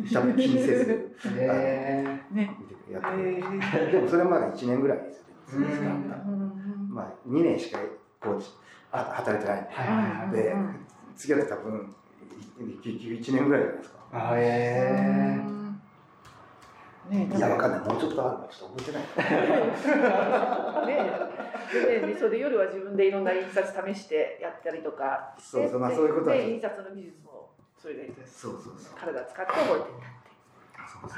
[0.07, 1.17] しゃべ気にせず。
[1.39, 2.57] へ ね
[2.91, 5.69] やって でもそれまで1年ぐらいですようんね、
[6.27, 6.95] うん。
[6.95, 7.79] まあ2年しか
[8.21, 8.51] コーチ
[8.91, 9.63] あ働いてない。
[9.63, 10.37] んではいはいはい。
[10.37, 11.95] でうん付き合って多分
[12.83, 13.99] 結局1年ぐらいじゃないですか。
[14.13, 15.41] あへ
[17.11, 17.81] ねいやわかんない。
[17.81, 20.87] もうちょっとあるのちょっと覚えてない。
[20.87, 20.97] ね
[21.73, 27.42] でねそれで夜は自分でいろんな印刷試してやったりとかしてそうそうまあそういうことはで印刷の技術も
[27.83, 28.97] それでそうそうそう。
[28.97, 30.31] 体使って覚えていったって。
[30.87, 31.17] そうそ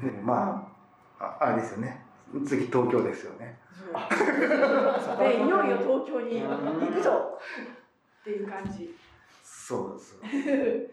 [0.00, 0.72] うでもま
[1.18, 2.06] あああれですよね。
[2.46, 3.58] 次東京ですよね。
[3.92, 7.38] そ うでいよいよ東京に行くぞ
[8.22, 8.96] っていう感じ。
[9.42, 10.20] そうそう。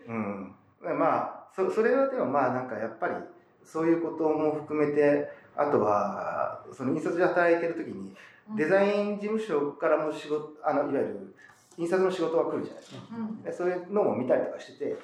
[0.10, 0.56] うん。
[1.00, 3.16] まあそそれはでもまあなんかやっぱり
[3.64, 8.14] そういうことも含めてあとはその印刷で働いてる時に
[8.58, 11.36] デザイン事務所からも仕事あのいわゆる
[11.78, 13.02] 印刷の仕事が来るじゃないですか。
[13.12, 13.42] うん。
[13.44, 14.98] でそういうのも見たりとかしてて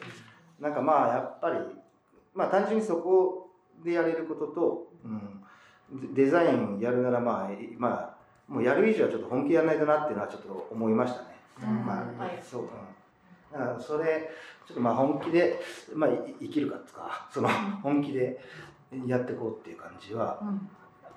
[0.60, 1.58] なんかまあやっぱり
[2.34, 3.49] まあ単純にそこ
[3.84, 8.15] でやれることと、うん、デデザインやるならまあいま
[8.49, 11.27] あもうやる以上はちょっと本気でやらないとなっていうのはちょっと思いましたね。
[11.63, 11.86] うん。
[11.86, 12.38] まはい。
[12.39, 12.67] あそう、うん、
[13.51, 14.29] だからそれ
[14.67, 15.60] ちょっとまあ本気で、
[15.93, 17.49] まあ、い生きるかとか その
[17.82, 18.39] 本気で
[19.05, 20.69] やっていこうっていう感じはうん。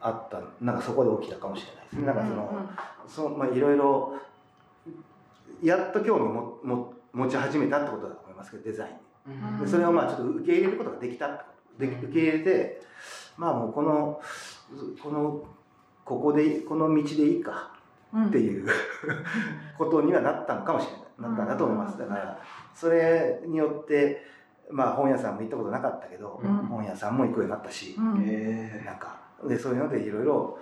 [0.05, 0.43] あった。
[0.61, 2.07] なんかそこで起きたかもしれないですね。
[2.07, 3.09] なんかその、うん。
[3.09, 4.15] そうまあいろいろ
[5.63, 8.91] やっと興味もも持ち始めたってことだと思いますけどデザイ
[9.29, 9.59] ンに。
[9.59, 11.39] ーでそれをまあちょっと受け入れることができたっ
[11.79, 12.83] てことで受け入れて
[13.37, 14.21] まあもうこの
[15.03, 15.45] この
[16.05, 17.73] ここでこの道でいいか
[18.13, 18.69] うんっていう
[19.79, 21.99] ことにはなったのかもしれないなったんだと思います。
[21.99, 22.39] だから
[22.75, 24.23] それによって
[24.71, 26.57] まあ本屋さんも行ったことなかったけど、うん。
[26.67, 28.23] 本屋さんも行くようになったし、うん。
[28.25, 30.59] へなんかでそういうのでいろいろ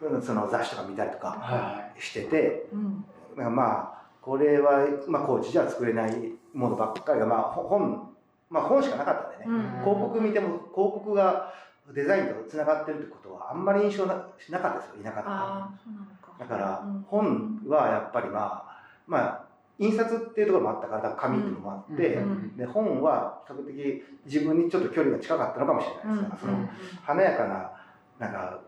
[0.00, 3.04] うんその雑誌とか見たりとーかはしてて、うん。
[3.36, 3.97] なんかまあ
[4.28, 6.12] これは、まあ、高知じゃ作れない
[6.52, 8.10] ものばっかりが、まあ、ほ本、
[8.50, 9.60] まあ、本しかなかったんでね、うん。
[9.80, 11.54] 広告見ても広告が
[11.94, 15.30] デザインとつながってるってことはあんまり印象なしなかったですよ田舎とか。
[15.30, 16.32] ああそうなのか。
[16.38, 17.06] だからうん。
[17.08, 19.44] 本はやっぱりまあまあ
[19.78, 21.94] 印刷っていうところもあったからだから紙っていうのもあい。
[21.94, 22.56] って、うん。
[22.58, 26.68] で本は比較的自分にちょっと距離が近かったのかもしれないです、かその
[27.02, 27.70] 華やかな
[28.18, 28.60] なんか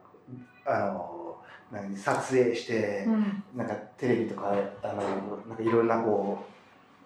[0.64, 1.19] あの
[1.70, 3.42] 何撮影して、うん。
[3.56, 4.52] なんかテレビとか
[4.82, 4.94] あの
[5.48, 6.44] なんかいろんなこ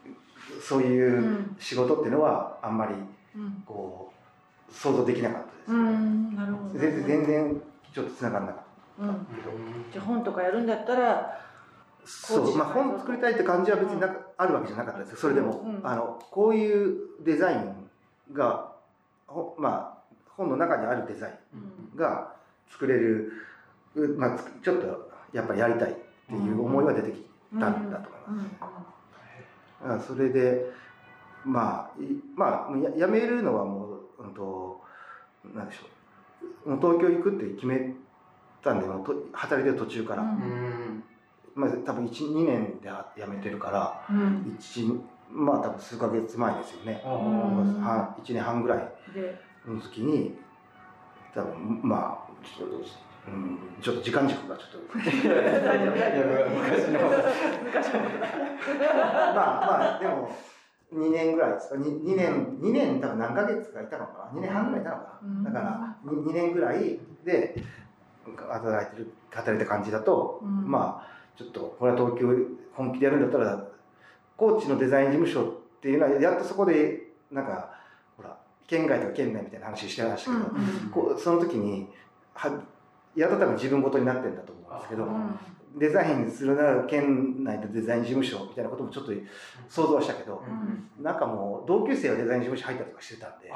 [0.07, 1.57] うそういううん。
[1.59, 2.95] 仕事っていうのはあんまり
[3.37, 3.63] うん。
[3.67, 4.13] こ
[4.71, 6.35] う想像できなかったです、うん。
[6.35, 6.79] なるほど。
[6.79, 8.65] 全然全然ちょっと繋がんなかっ
[9.01, 9.27] うん。
[9.93, 11.41] じゃあ本とかやるんだったら
[12.05, 12.57] たそう。
[12.57, 15.17] まあ本作りたいって感じは別になかあるわけじゃなかったですよ。
[15.17, 15.81] それでも、うん。
[15.83, 17.91] あのこういうデザイン
[18.33, 18.73] が
[19.27, 21.39] ほまあ本の中にあるデザイ
[21.95, 22.33] ンが
[22.71, 23.33] 作れる、う
[24.17, 25.95] まあ、つちょっとやっぱりやりたいっ
[26.29, 27.25] ていう思いは出てき
[27.59, 28.51] たんだと思います、
[29.83, 30.67] だからそれで
[31.45, 34.81] まあいまあややめるのはもう、うん、と
[35.55, 35.83] なんでしょ
[36.67, 36.71] う。
[36.71, 37.95] もう東京行くって決め
[38.63, 40.29] たんでもうと働いてる途中から、うん。
[40.29, 41.05] うん。
[41.55, 44.57] まあ、多分12年で辞めてるからうん。
[44.59, 44.85] 一
[45.31, 47.83] まあ多分数ヶ月前ですよね、あうん。
[47.83, 48.79] は1年半ぐらい
[49.15, 49.39] で。
[49.67, 50.37] の時に
[51.35, 52.85] 多分まあちょっと,、
[53.27, 54.79] うん、ちょっと時間軸がちょっと。
[54.95, 55.09] 昔
[56.89, 57.01] の。
[59.35, 60.31] まあまあでも
[60.93, 65.43] 2年ぐらいですか？2, 2年2年多分何ヶ月かいたのかな？2年半ぐらいいたのかうん。
[65.43, 67.57] なだから 2, 年ぐらいで
[68.49, 70.71] 働いてる働いた感じだと、うん。
[70.71, 72.29] まあちょっとこれは東京
[72.75, 73.65] 本気でやるんだったら
[74.37, 77.71] 高知のデザイン事務所っていうのはやっとそこでなんか
[78.17, 80.45] ほら県外とか県内みたいな話してましたけど、
[80.93, 81.89] こうその時に
[82.35, 82.51] は
[83.17, 85.39] やっと多分自分ごとになってるんだと思うんですけど、うん
[85.77, 89.13] デザインするなら県内のデザイン事務所みたいなこともちょっと
[89.69, 90.41] 想像はしたけど、
[91.01, 93.53] なんかもう同級生はデザイン事務所入ったりとかしてたんで、で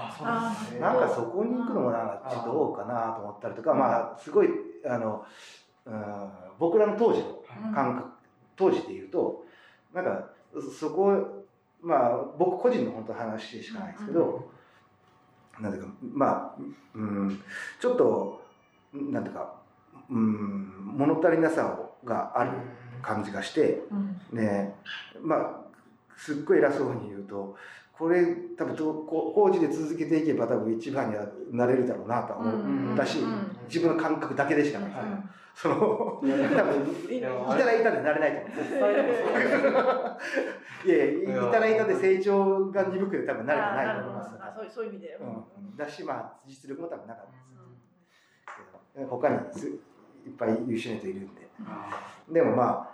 [0.69, 0.81] すね。
[0.81, 4.49] なんかそこに行くのもなんかちょっとどうかなと思ったりとか、まあすごい
[4.85, 5.25] あの、
[5.87, 7.41] うん、僕らの当時の
[7.73, 8.09] 感覚、
[8.57, 9.45] 当時で言うと
[9.95, 10.31] なんか
[10.77, 11.45] そこ
[11.81, 14.51] まあ僕個人の本当話でしかないですけど、
[15.61, 16.63] なんていうかまあ、
[16.95, 17.41] うん、
[17.81, 18.43] ちょっと
[18.93, 19.55] なんていうか、
[20.11, 22.53] うん、物足りなさがある
[23.03, 23.83] 感じがして、
[24.33, 24.75] ね
[25.21, 25.61] まあ
[26.17, 27.57] すっごい偉そうに言うと
[27.93, 28.25] これ
[28.57, 33.19] 多分とこ工事で続けていけば多分一番にはなれるだろうなとは思ったし、
[33.69, 34.89] 自分の感覚だけでしかない。
[34.89, 35.09] です、はい
[35.59, 36.31] その多分
[37.11, 37.29] いた
[37.65, 38.51] らいたでなれないと思う。
[38.53, 38.71] んです
[40.87, 44.31] いやいやいたらいたで成長が鈍くて多分慣れてないと思います。
[44.39, 45.25] あそうそういう意味で、う
[45.75, 47.49] ん、だしまあ実力も多分なかったです
[49.09, 49.77] 他にすいっ
[50.39, 51.49] ぱい優秀な人いるんで
[52.31, 52.89] でもまあ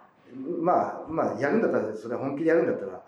[0.60, 3.00] まあまあやるんだったらそれは本気でやるんだったら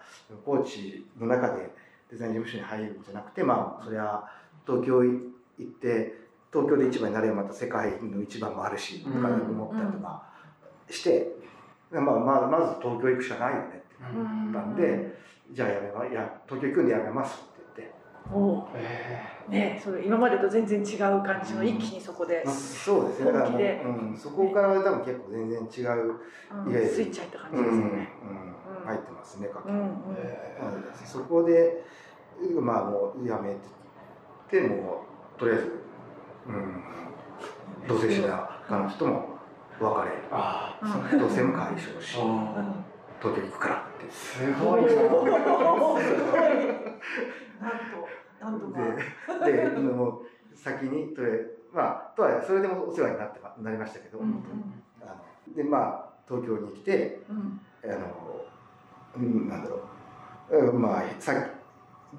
[0.45, 1.71] コーチの中で
[2.11, 4.29] デザイン事務所に入るんじゃなくてまあそれは
[4.67, 5.13] 東京行
[5.63, 10.23] って東京で一番になればまた世界の一番もあるしとか思ったりとか
[10.89, 11.33] して、
[11.91, 15.19] まあ、まあまず東京行くしかないよねってうん言ったんで、
[15.53, 17.56] じゃあやめまいや東京行くんでやめます。
[18.33, 23.33] おうえねそれ今までと全然違う感じの一気にそこで、そうですね。
[23.33, 26.15] だからもう、うん、そこからは多分結構全然違う、
[26.65, 26.73] うん。
[26.73, 27.65] いわゆるスイッチ入った感うん、うん。
[27.65, 28.09] じですよね。、
[28.85, 29.81] 入ってますね、うんうん。
[29.81, 29.89] うん
[31.05, 31.85] そこで、
[32.61, 33.55] まあもうやめ
[34.51, 35.05] て、でも
[35.37, 35.73] うとりあえず、
[36.49, 36.85] うん、
[37.89, 39.39] 同棲してた彼女とも
[39.79, 40.87] 別れ、あう
[41.17, 42.75] ん同棲も解消し、あ。
[43.21, 44.11] 東京行くからって。
[44.13, 44.89] すごいな。
[44.89, 45.57] すごいなんと
[48.41, 48.66] なんとか。
[49.45, 54.43] で、で、もう先にとりあえず、まあ、とはそれでもお世話になってまなりましたけど、うん
[55.01, 57.61] あので、まあ、東京に来て、うん。
[57.85, 58.45] あの、
[59.17, 59.83] うん、なんだろ
[60.51, 61.33] う、うんまあ、さ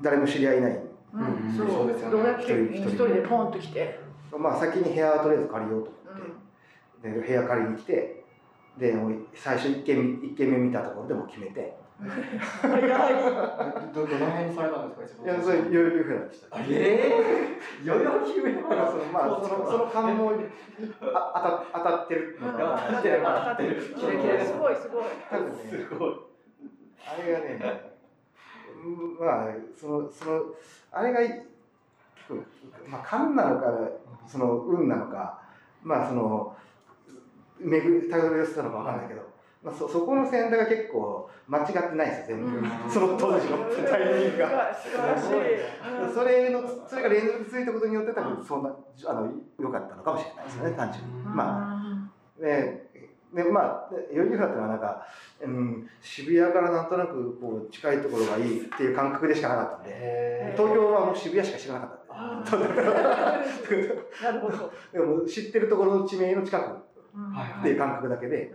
[0.01, 1.67] 誰も知り合いない、うんうんそう。
[1.67, 2.11] そうですよね。
[2.11, 2.89] どうやって一人。
[2.89, 3.99] 一人でポンと来て、
[4.37, 6.27] まあ、先に部屋をとりあえず借りようと思う
[6.99, 8.23] って、で部屋借りに来て、
[8.77, 8.95] で、
[9.33, 11.86] 最初1軒一軒目見たところでもう決めて。
[13.93, 15.23] どどの辺にされたんですか。
[15.23, 15.61] いや、それ、
[16.29, 16.57] でした。
[16.69, 17.57] え
[18.91, 20.45] そのまあ、そのその関門に
[21.13, 22.37] あ当た当たってる。
[22.39, 23.21] のが、当たってる。
[23.23, 23.81] 当たってる。
[23.81, 23.93] す。
[23.93, 25.03] ごいすごい。
[25.29, 26.13] 多分ね、すごい。
[27.07, 27.97] あれがね、
[28.85, 30.41] うんまあ、その、その、
[30.91, 31.41] あれが、結
[32.29, 32.35] 構
[32.87, 33.65] まあ、勘なのか、
[34.27, 35.41] その、運なのか、
[35.81, 36.55] まあ、その、
[37.59, 42.57] 巡り、たどり寄せたのかわかんないけど、まあ、そ、そこの選択が結構間違ってないですよ、全部。
[42.57, 43.57] うん その当時の
[43.89, 44.73] タイミングが。
[44.73, 46.03] 素晴らしい。
[46.03, 51.11] うんそれの、それが連続続いたことによって、多分、そんな、あの、良かったのかもしれないですよね、単純に。
[51.23, 51.73] ま
[52.39, 52.87] あ、で、
[53.33, 55.05] でまあ、代々木原ってのはなんか、
[55.41, 62.75] うん、渋谷からなんとなくこう近いところがいいっていう感覚でしかなかったんで、え東京はもう渋谷しか知らなかったあんー
[63.67, 63.95] で。
[64.23, 64.71] なるほど。
[64.93, 68.53] でも知ってるところの地名の近くっていう感覚だけで、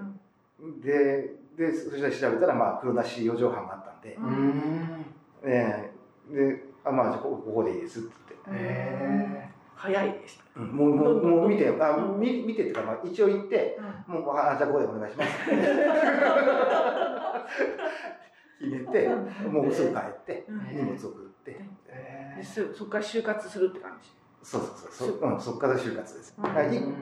[0.80, 5.04] で、で、そしたら調べたら、まあ、黒出し四畳半があったんで、うーん。
[5.44, 5.90] ね
[6.30, 8.12] で、あ、まあ、じゃあこここでいいですって
[8.46, 8.62] 言って。
[8.64, 10.40] え早いです。
[10.56, 15.30] うんもう、もう、もう見て、あ、見見てっていうか、まあ、一応行って、うんもう、あ、じゃあここでお願いします。
[18.60, 21.60] 決めて、もうすぐ帰って、うん荷物送って、
[22.44, 24.10] すぐそこから就活するって感じ。
[24.42, 26.34] そうそうそう、そ,、うん、そっから就活です。
[26.36, 26.44] うん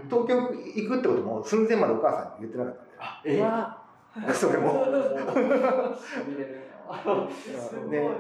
[0.08, 2.92] 東京行くってことも寸前までお母さんに言ってなかったんで。
[2.98, 3.40] あ、え？
[3.42, 3.78] わ
[4.34, 4.84] それも。
[6.26, 6.60] 見れる
[7.30, 8.10] すごいね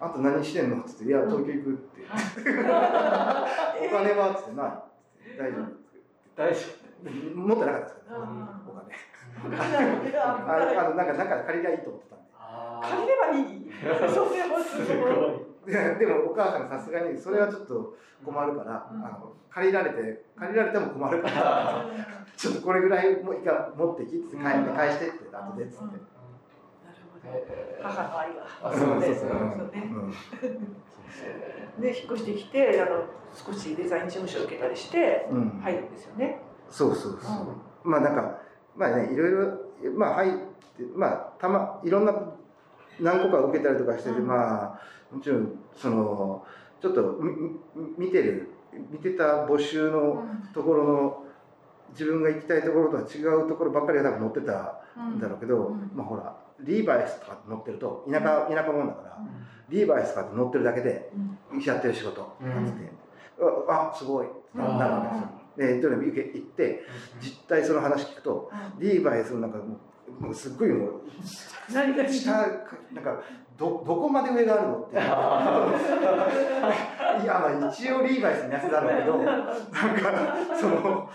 [0.00, 0.76] あと何してんの？
[0.78, 2.02] って言って、いや、東京行くって。
[2.06, 2.12] お
[3.90, 4.30] 金は？
[4.30, 4.72] って言って、ない。
[5.36, 5.66] 大丈夫。
[6.36, 6.60] 大丈
[7.34, 8.94] 持ってなかったですけど、うんお金。
[9.44, 10.18] 夫。
[10.22, 12.24] ああの、なんか、なんか借りりゃいいと思ってたんで。
[12.38, 13.70] あ借りればいい。
[14.08, 15.47] それもすすごい。
[15.68, 19.04] ででもお母さんがさすがにそれはちょっと困るから、うん。
[19.04, 21.86] あの借りられて借りられても困るから
[22.36, 24.74] ちょっとこれぐらいもういいから持ってきって帰ってうん。
[24.74, 25.90] 返してって後でっつって、うん。
[25.90, 26.00] なる
[27.12, 27.24] ほど。
[27.26, 28.42] え母の愛が。
[28.62, 29.30] あそうですね。
[31.80, 33.04] で引っ越してきてあの
[33.34, 35.60] 少しデザイン事務所を受けたりしてうん。
[35.62, 36.40] 入るんですよね。
[36.70, 37.28] そうそうそ
[37.84, 38.40] う、まあなんか
[38.76, 40.38] まあねいろいろまあ入って
[40.94, 42.12] まあたまいろんな
[43.00, 44.26] 何個か受けたりとかしてて、うん。
[44.26, 44.80] まあ
[45.14, 46.44] もちろんその
[46.80, 47.18] ちょっと
[47.96, 48.48] 見てる
[48.90, 51.24] 見てた募集のところの
[51.90, 55.90] 自分が行きたいところとは違うところばっかりが多分載ってたんだろうけど、うん。
[55.94, 59.18] まあほらリーバイスとか載ってると田舎田舎もんだから、
[59.68, 61.10] リーバイスとかって載ってるだけで
[61.52, 61.60] うん。
[61.60, 62.36] やってる仕事。
[62.40, 62.48] うん。
[62.48, 62.90] なんつって、
[63.68, 64.26] ああすごい。
[64.54, 65.38] ななるわけですよ。
[65.58, 66.84] でどれも行け行って
[67.20, 69.78] 実態その話聞くとリーバイスのなんかもう
[70.20, 71.94] もうすっごいもう下なん
[73.04, 73.20] か
[73.56, 74.98] どどこまで上があるのってい
[77.26, 81.10] やまあ一応リーバイスのやつだろうけどなんかその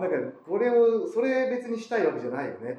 [0.00, 0.16] なんか
[0.46, 2.78] これをそれ別にしたいわけじゃないよね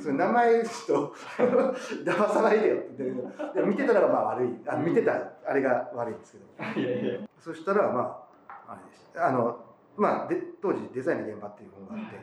[0.00, 1.14] それ名前ちょっと
[2.04, 3.66] 騙さないでよって言ってるけど。
[3.66, 4.60] 見てたらまあ悪い。
[4.66, 5.12] あ見てた
[5.44, 6.80] あれが悪いんですけど。
[6.80, 7.20] いやいや。
[7.38, 9.26] そしたらまああれでした。
[9.26, 9.56] あの
[9.96, 12.20] まあで当時「デザインの現場」っていう本があって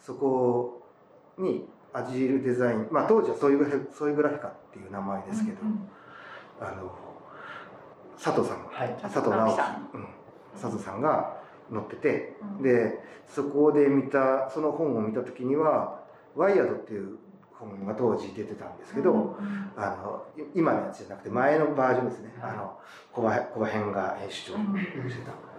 [0.00, 0.82] そこ
[1.38, 5.58] にアジールデザインまあ当時はそういうそういうグラフィカっていう名前ですけど、
[6.60, 6.92] あの
[8.22, 8.66] 佐藤さん。
[8.66, 8.96] はい。
[9.00, 9.60] 佐藤直樹、
[9.94, 10.06] うん、
[10.60, 11.36] 佐藤さんが
[11.70, 16.00] 載ってて、でそこで見たその本を見た時には
[16.34, 17.18] 「ワイヤード」っていう
[17.52, 19.36] 本が当時出てたんですけど、
[19.76, 19.96] あ
[20.36, 22.78] のい今のやつじゃなくて前のバージョンですね、あの
[23.12, 24.58] 小葉小葉編が編集長
[25.08, 25.53] してた。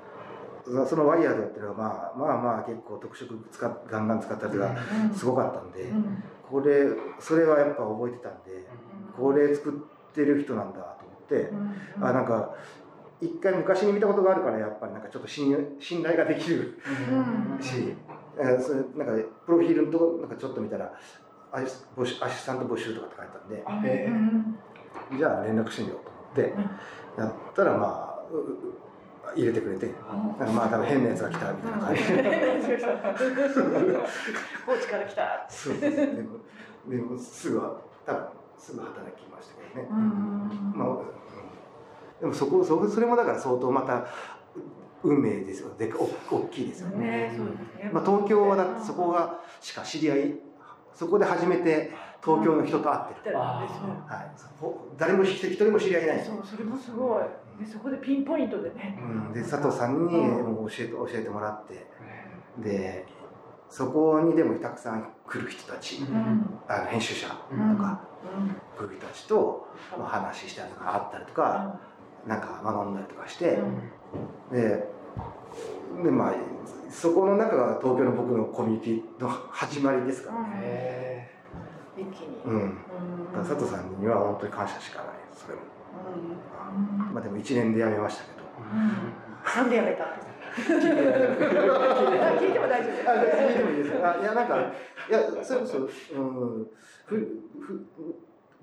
[0.66, 4.76] そそのワイヤードっていうのは、まあ、まあまあ結構特色使っガンガン使ったりが
[5.16, 5.92] すごかったんで、
[6.50, 6.88] これ
[7.20, 8.68] それはやっぱ覚えてたんで
[9.16, 11.52] これ作ってる人なんだと思って、
[12.02, 12.56] あなんか
[13.22, 16.80] 一回昔に見たことがあるからやっぱりなんかちょっと信用信頼ができる
[17.62, 17.96] し、
[18.38, 20.92] えそれなんかプロフィールのとこなんかちょっと見たら
[21.52, 28.85] アシス募集アシスタント募集とかって書いてあったんでえじゃあ連絡してみようと思って、やったらまあうう
[29.36, 29.92] 入れてくれて、
[30.40, 32.80] なんかまあ多分変なやつが来たみたいな感じで。
[34.66, 35.46] 高知から来た。
[35.50, 36.06] そうですね。
[36.08, 36.40] でも、
[36.88, 38.28] でもすぐは、多分
[38.58, 39.90] すぐ働きましたけどね。
[40.74, 41.16] まあ、うん
[42.20, 44.06] でもそこ、そそれもだから相当また
[45.04, 45.70] 運命ですよ。
[45.78, 47.38] でか、お大きいですよね。
[47.78, 47.90] ね。
[47.92, 50.36] まあ、東京はだってそこがしか知り合い、
[50.94, 51.92] そこで初めて
[52.24, 53.38] 東京の人と会ってる。
[53.38, 53.68] あはい、
[54.60, 56.26] ほ誰も一人も知り合いない。
[56.26, 57.24] そう、それもすごい。
[57.60, 59.00] で、そこでピンポイントでね。
[59.02, 61.86] うん、で佐藤さんにもう教えて教えてもらって、
[62.58, 63.06] で
[63.70, 66.00] そこにでもたくさん来る人たち、
[66.68, 68.02] あの編集者とか、
[68.78, 71.80] 来る人たちとまあ話したりとか会ったりとか、
[72.28, 73.60] なんか学んだりとかして、
[74.52, 74.88] で
[76.04, 76.34] でまあ
[76.90, 80.50] そこの中が東京の僕のコミュニティの始まりですからね。
[80.62, 81.32] え
[81.98, 82.42] 一気に。
[82.46, 82.78] うん、
[83.32, 85.08] だから佐藤さんには本当に感謝しかない。
[85.34, 85.62] それも、
[87.14, 88.46] まあでも1年で辞めましたけど。
[89.56, 90.04] なんでやめた
[90.56, 90.62] 聞
[92.50, 93.12] いても大丈夫。
[93.12, 93.92] あ聞いてもいいです。
[93.92, 94.58] かあいやなんか
[95.10, 95.88] いやそれこそ、うん、
[97.06, 97.16] ふ
[97.60, 97.86] ふ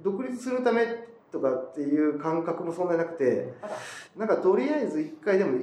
[0.03, 0.87] 独立するため
[1.31, 3.55] とかっていう感覚もそんなになくて
[4.17, 5.59] なんかとりあえず一回でも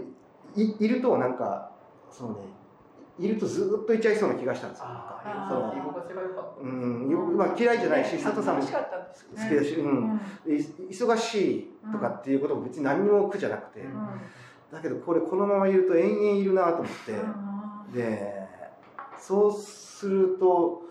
[0.56, 1.72] いいるとなんか
[2.12, 2.59] そのね
[3.20, 4.86] いるとずっといちゃいそうな気がしたんですよ。
[5.76, 8.66] 居心地が良かったうんよまあ、嫌いじゃないし佐藤さんも。
[8.66, 9.50] 好楽しかったんですよね。
[9.50, 10.22] きだし、うん
[10.90, 13.84] 忙しいとかっていうことも別に何にも苦じゃなくて、
[14.72, 16.86] だけどこれこのままいると延々いるなと思っ
[17.92, 18.40] て、で
[19.20, 20.84] そうすると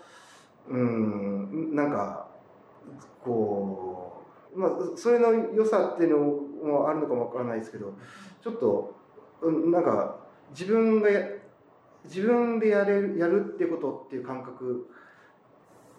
[0.67, 2.27] うんなんか
[3.23, 4.23] こ
[4.55, 6.11] うまあそれの良さっていう
[6.63, 7.93] のもあるのかもわからないですけど
[8.41, 8.95] ちょっと
[9.41, 10.17] うんなんか
[10.51, 11.21] 自分がや
[12.05, 14.89] 自分でやれるやるってことっていう感覚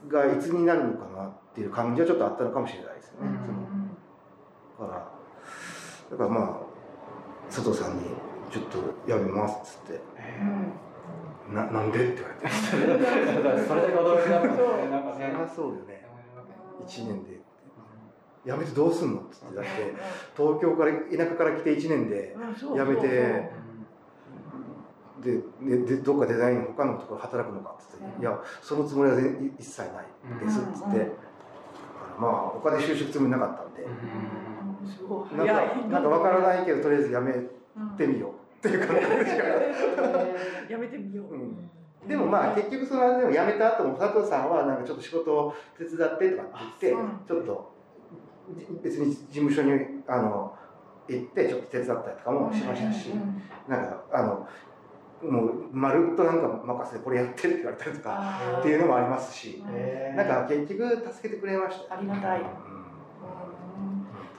[0.08, 3.38] がいつになるのかなっていう感じはちょっとあったのかもしれないですよね。
[4.76, 5.12] そのだから
[6.10, 8.04] だからまあ佐藤さんに
[8.50, 10.00] 「ちょっとやめます」っつって
[11.52, 12.48] 「ななんで?」って言われて。
[13.68, 15.36] それだけ驚きだったんですねなんかね。
[15.44, 16.06] ゃそうよね。
[16.86, 17.40] 1年で
[18.44, 19.70] 「やめてどうすんの?」っつってだって
[20.36, 22.36] 東京から田舎から来て1年で
[22.74, 23.50] やめて
[25.22, 31.10] でででどっかデザイン他のところ働くのかっつって「いやそのつもりは全一切ないです」っつって、だか
[32.16, 33.86] らまあ他で就職つもりなかったんで、
[34.86, 35.36] すごい。
[35.36, 35.54] なんか
[35.88, 37.32] なんかわからないけどとりあえずやめ
[37.96, 38.30] てみよう。
[38.60, 39.44] っていう感覚でしか
[40.68, 41.70] やめてみよう、うん。
[42.06, 47.72] でもまあ結局そのでも辞めた後も佐藤さんはなんかちょっと仕事を手伝ってとかって言ってうんちょっと
[48.56, 50.54] じ別に事務所にあの
[51.08, 53.10] 行ってちょっと手伝ったりとかもしましたし
[53.68, 54.48] なんかあの
[55.22, 61.94] もうまるっとなんか任せてこれやってって言われたりとかっていうのもありますしえなんか結局助けてくれました。
[61.94, 62.40] よありがたい。
[62.40, 62.46] うん。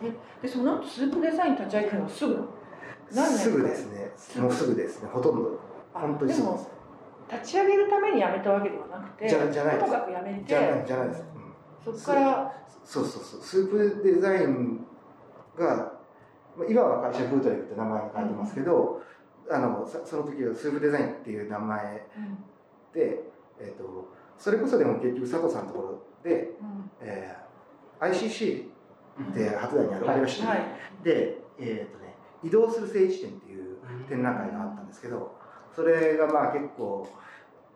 [0.08, 0.12] え
[0.42, 2.50] でその後スープデザイン立ち上げたのはすぐ
[3.12, 4.42] すぐですね。
[4.42, 5.10] もうすぐですね。
[5.12, 5.60] ほとんど。
[5.94, 6.70] 本当にすぐです。
[7.32, 9.86] 立ち上げるために辞めたわけではなくてじゃじゃないです。
[9.86, 11.24] ともかく辞めてじゃないじゃないです、
[11.86, 11.94] うん。
[11.96, 12.54] そこから
[12.84, 13.42] そうそうそう。
[13.42, 14.86] スープデザイン
[15.58, 15.76] が
[16.58, 19.02] まあ今は会社フードレグって名前に変えてますけど、
[19.52, 22.08] あのさその時はスープデザインっていう名前
[22.94, 23.24] で、
[23.60, 26.52] えー、とそれこそでも結局佐藤さんのところで、
[27.02, 27.42] えー
[28.02, 28.64] ICC
[29.32, 30.60] って初台にあるオペラシティ、はい。
[31.04, 33.78] で、えーとね、移動する聖地展っていう
[34.10, 35.36] 展覧会があったんですけど
[35.76, 37.08] それがまあ結構、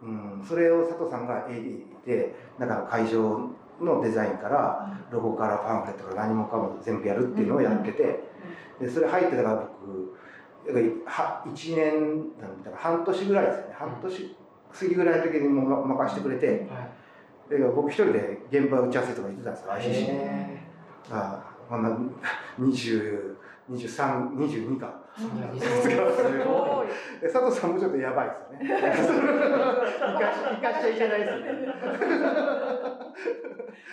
[0.01, 8.23] うん、それを佐藤さんが AD でだから会場のデザインからロゴからパンフレットから何もかも全部やるっていうのをやってて、
[8.79, 10.17] でそれ入ってたから僕
[11.05, 12.29] は1年
[12.63, 14.35] だから半年ぐらいですよね半年
[14.73, 16.67] 過ぎぐらいの時にもま任せてくれて
[17.49, 20.61] で僕一人で現場打ち合わせとか行ってたんですよ ICC へ
[21.11, 21.89] あこんな
[22.59, 23.35] 20
[23.69, 24.93] 23、22か。
[25.15, 25.25] 佐
[27.43, 28.79] 藤さんもちょっとやばいですよね。
[28.79, 28.99] 生か
[30.61, 31.45] かしちゃいけないですよね。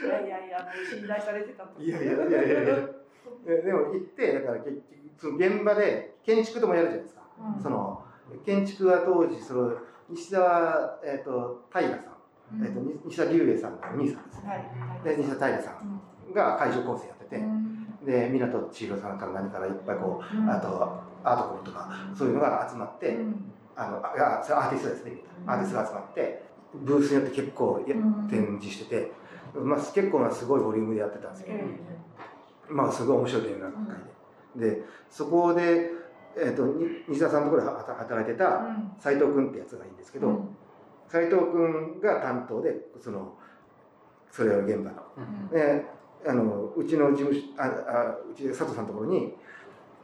[0.04, 3.01] いやいやいや、信頼されてたいやいやいやいや。
[3.46, 4.82] ででも行って、だから結局、
[5.18, 7.22] その現場で建築ともやるじゃないですか。
[7.56, 7.62] うん。
[7.62, 8.02] その
[8.44, 9.72] 建築は当時、その
[10.08, 14.48] 西澤、えっ、と、平さん、えっ、と、西澤龍英さんのお兄さんですね。
[14.48, 15.16] はい。
[15.16, 18.04] で、西澤平さんが会場構成やってて、うん。
[18.04, 20.50] で、湊千尋さんから何からいっぱいこう、うん。
[20.50, 23.52] あと、アートコルとか、そういうのが集まって、うん。
[23.76, 25.12] あの、あ、それアーティストですね。
[25.46, 26.42] アーティストが集まって、
[26.74, 27.84] ブースによって結構
[28.30, 29.12] 展示してて、
[29.54, 31.58] まあ、結構なすごいボリュームでやってたんですけど、
[32.72, 34.70] まあ、すごい面白い展覧会で。
[34.70, 35.90] で、そこで、
[36.36, 38.62] えっ、と、に西田さんのところで働働いてた
[38.98, 40.46] 斉藤君ってやつがいいんですけど、
[41.08, 43.34] 斉藤君が担当で、その、
[44.30, 45.50] それを現場の。
[45.52, 45.84] で、
[46.26, 49.34] あの、うちの事務所、あ、あうちで佐藤さんのところに、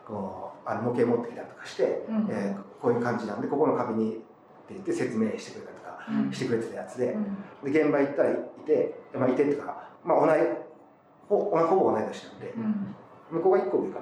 [0.07, 2.27] こう、あの模型持ってきたりとかして、うん。
[2.31, 4.23] えーこういう感じなんで、ここの壁にって
[4.71, 6.33] 言って説明してくれたりとか、うん。
[6.33, 7.13] してくれてたやつで、
[7.65, 7.73] うん。
[7.73, 10.39] で現場行ったらいて、まあ、いてっていうか、まあ、同い
[11.29, 12.95] ほほぼ同い年なんで、うん。
[13.31, 14.01] 向こうが1個上か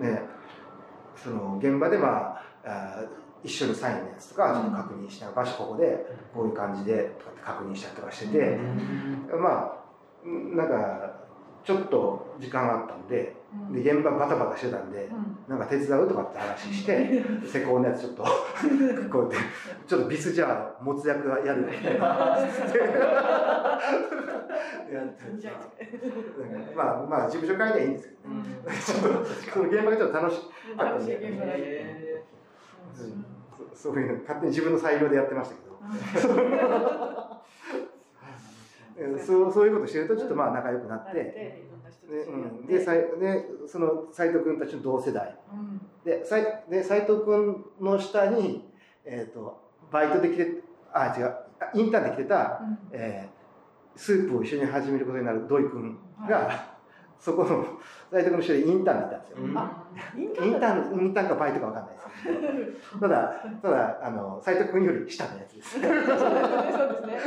[0.00, 0.08] な。
[0.08, 0.22] ね、
[1.16, 8.58] その現場で、まあ、あー一緒にサインのやつとかちょっと確認しながら、場所ここでこういう感じでとかって確認したりとかしてて、
[9.36, 9.82] まあ
[10.24, 11.21] なんか
[11.64, 13.36] ちょっと時間があったんで
[13.70, 13.82] うん。
[13.82, 15.36] で現場バタバタしてたんでうん。
[15.48, 18.24] なんか手伝うとかって話して 施工のやつちょっと
[19.10, 19.36] こうやって
[19.86, 22.06] ちょっとビスジャー持つ役がやるみたいな。
[24.92, 25.22] やって
[26.76, 28.44] まあまあ事務所会ではいいんですけどね。
[28.84, 30.40] ちょっとその現場がちょっと楽し
[30.76, 32.24] かったんで。
[33.74, 35.72] そそういうの勝手に自分の裁量でやってましたけど。
[36.18, 37.21] え
[39.18, 41.12] そうそういうことしてるとちょっとまあ仲良くなって。
[41.14, 42.84] で、うん、でで
[43.66, 45.36] その斉藤君たちの同世代。
[45.52, 45.80] うん。
[46.04, 48.68] でさいで斉藤君の下に、
[49.04, 51.26] えー、とバイトで来てあ違う
[51.60, 52.78] あインターンで来てた、うん。
[52.92, 53.42] えー
[53.96, 55.98] スープを一緒に始めることになる土井君
[56.28, 56.72] が、
[57.18, 57.64] そこの
[58.10, 59.84] 斉藤君の下でインターンでいたんですよ、あ
[60.16, 62.06] インタインターンインターンかバイトか分かんないです。
[62.24, 62.28] け
[62.94, 65.78] どただただあの斉藤君より下のやつです。
[65.78, 67.18] そうですね。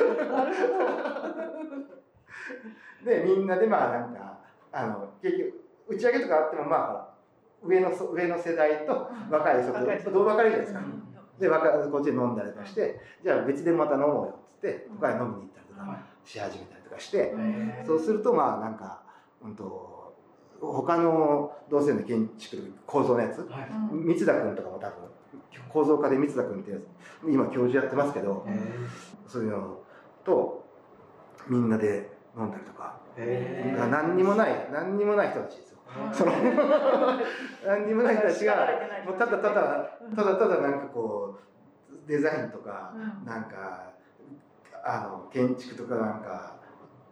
[3.04, 4.40] でみんなでまあなんか
[4.72, 7.16] あの結局打ち上げとかあってもまあほら
[7.64, 9.10] 上のそ上の世代と。
[9.30, 11.40] 若い人とどう分かれるじゃないですか、うん。
[11.40, 14.98] で若こっちで飲んだりとかしてじゃあ別でまた飲もうよっつってうん。
[14.98, 19.02] 他に飲みに行ったりとかし始めたりとかして、うんそうするとまあなんか、
[19.44, 20.14] うん、と
[20.62, 24.94] 他の同性の建築構造のやつうん三田君とかも多分
[25.70, 26.82] 構造家で三田君ってやつ
[27.28, 28.46] 今教授やってますけど
[29.28, 29.80] そういうの
[30.24, 30.66] と
[31.48, 33.00] みんなで飲んだりとか。
[33.18, 33.88] へー。
[33.90, 35.78] 何にもない何にもない人たちですよ。
[36.12, 36.32] その
[37.66, 38.68] 何にもない人たちが
[39.06, 39.54] もうただただ
[40.16, 43.26] ただただなんかこうデザインとか、うん。
[43.26, 43.94] なんか
[44.84, 46.56] あの建築とかなんか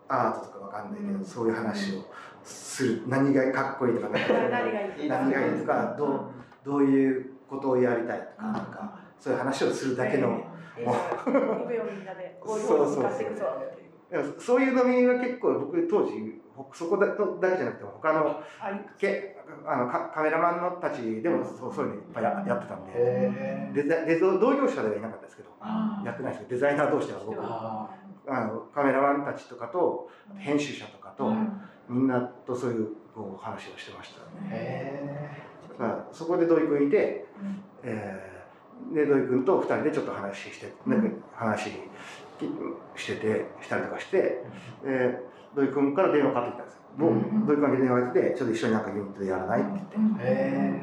[0.07, 1.25] アートとかわかんないけど、うん。
[1.25, 2.05] そういう話を
[2.43, 3.03] する。
[3.07, 5.95] 何がかっこいいとか 何がいいとか。
[5.97, 6.19] どう
[6.63, 10.41] どういうことをやりたいとか、なんかそういう話をするだけの、
[10.77, 10.85] え。
[10.85, 10.89] ー。
[10.89, 12.37] 行くよみんなで。
[12.41, 13.81] こういうふうに向かっていくぞって。
[13.81, 13.82] いうだから
[14.39, 16.11] そういう飲みは結構僕当時
[16.55, 18.43] ほそこだとだけじゃなくて他の
[18.97, 22.91] けあのカカメラマンのたちでもそうそういうのいっぱいややってたんで。
[22.93, 23.73] へー。
[23.73, 25.49] デザで同業者ではいなかったですけど。
[26.05, 27.39] やってないですけどデザイナー同士では僕。
[27.41, 27.89] あ
[28.27, 31.61] あのカメラマンたちとかと編集者とかと、うん。
[31.89, 34.49] みんなとそういうこう話をしてましたね。
[34.51, 35.29] へ
[35.79, 37.63] だからそこで土井君いて、うん。
[37.83, 38.33] えー
[38.91, 41.69] で土井君と2人でちょっと話して、なんか話
[42.95, 44.43] しててしたりとかして、
[44.83, 45.19] で
[45.55, 47.15] 土井君から電話かかってきたんですよ、もうう？
[47.15, 50.17] ん土井君が電話が来てちょっと一緒になんかユニットでやらないって言って、うん。
[50.21, 50.81] え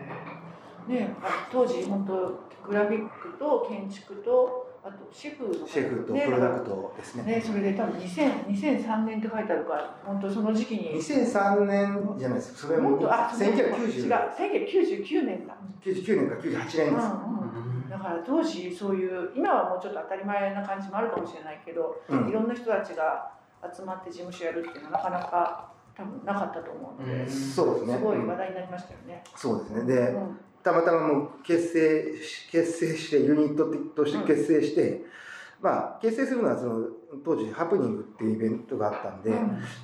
[0.88, 6.24] ねあ当時本当グラフィックと建築とあとシェフシェフとね。
[6.24, 7.24] プロダクトですね。
[7.24, 10.94] ねそれで多分2000 2003年って書いてあるから本当その時期に。
[10.98, 12.54] 2003年じゃないです。
[12.54, 15.54] それはもっとあそう違う1990 1999年だ。
[15.84, 22.28] 99年か98年です、うんうんだから当時そういう今はもうちょっと当たり前な感じもあるかもしれないけど、うん。
[22.28, 23.32] いろんな人たちが
[23.76, 27.28] 集まって事務所やるっていうのはなかなか多分なかったと思うので、うん。
[27.28, 27.94] そうですね。
[27.94, 29.24] すごいうん話題になりましたよね。
[29.34, 29.84] そうですね。
[29.84, 30.40] で、うん。
[30.62, 33.66] たまたまもう結成し結成してユニット
[33.96, 35.02] として結成して、
[35.60, 36.86] まあ結成するのはその
[37.24, 39.32] 当時ハプニングっていうイベントがあったんで、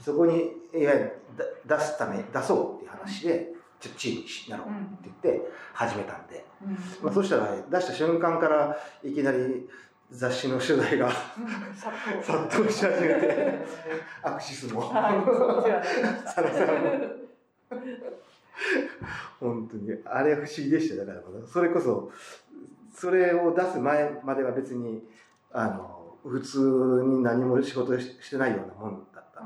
[0.05, 1.13] そこにいわゆる
[1.67, 4.71] だ出すため出そうっていう話でちょっとチームになろうっ
[5.09, 6.45] て言って始めたんで、
[7.03, 9.69] まあ、そしたら出した瞬間からいきなり
[10.11, 11.11] 雑誌の取材が
[12.23, 12.71] 殺到。
[12.71, 13.59] し始めて
[14.23, 15.87] アクシスもはい、そうではない
[16.27, 16.89] サラサラも。
[19.41, 19.91] 本当に。
[20.05, 22.11] あれは不思議でしたよだからそれこそ
[22.95, 25.03] それを出す前までは別に
[25.53, 29.43] あの普通に何も仕事ししてないようなもんだった、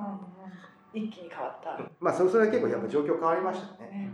[0.92, 1.78] 一気に変わった。
[2.00, 4.12] まあそれそれは結構やっぱ状況変わりましたね、ね。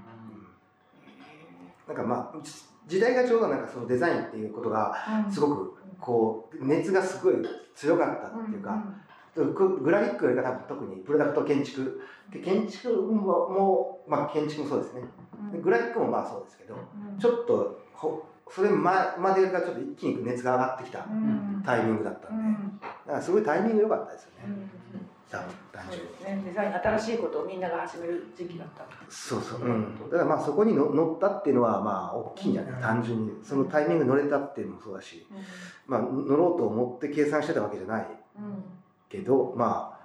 [1.89, 1.95] うん。
[1.95, 2.39] なんかまあ
[2.87, 4.95] 時代がちょうどなんかそのデザインっていうことが
[5.31, 7.35] すごくこう熱がすごい
[7.74, 8.85] 強かったっていうか、
[9.35, 12.01] ググラフィックよりか多分特にプロダクト建築。
[12.31, 15.03] で建築ももまあ建築もそうですね。
[15.53, 16.77] でグラフィックもまあそうですけど
[17.18, 21.07] ちょっとほそれままでがちょっと一気に熱が上がってきた
[21.64, 22.87] タイミングだったんで。
[23.07, 24.68] だからすごいタイミング良かったですよね
[25.29, 28.85] 多分単純にそうですね、デザイン新しいことをみんなが始める時期だった。
[29.09, 32.81] そうそう、うん、だからまあそこにの乗ったっていうのはまあ大きいんじゃない？
[32.81, 33.33] 単純に。
[33.43, 35.27] そのタイミング乗れたっていうのもそうだし。
[35.87, 38.07] まあ乗ろうと思って計算してたわけじゃない
[39.09, 39.99] けどま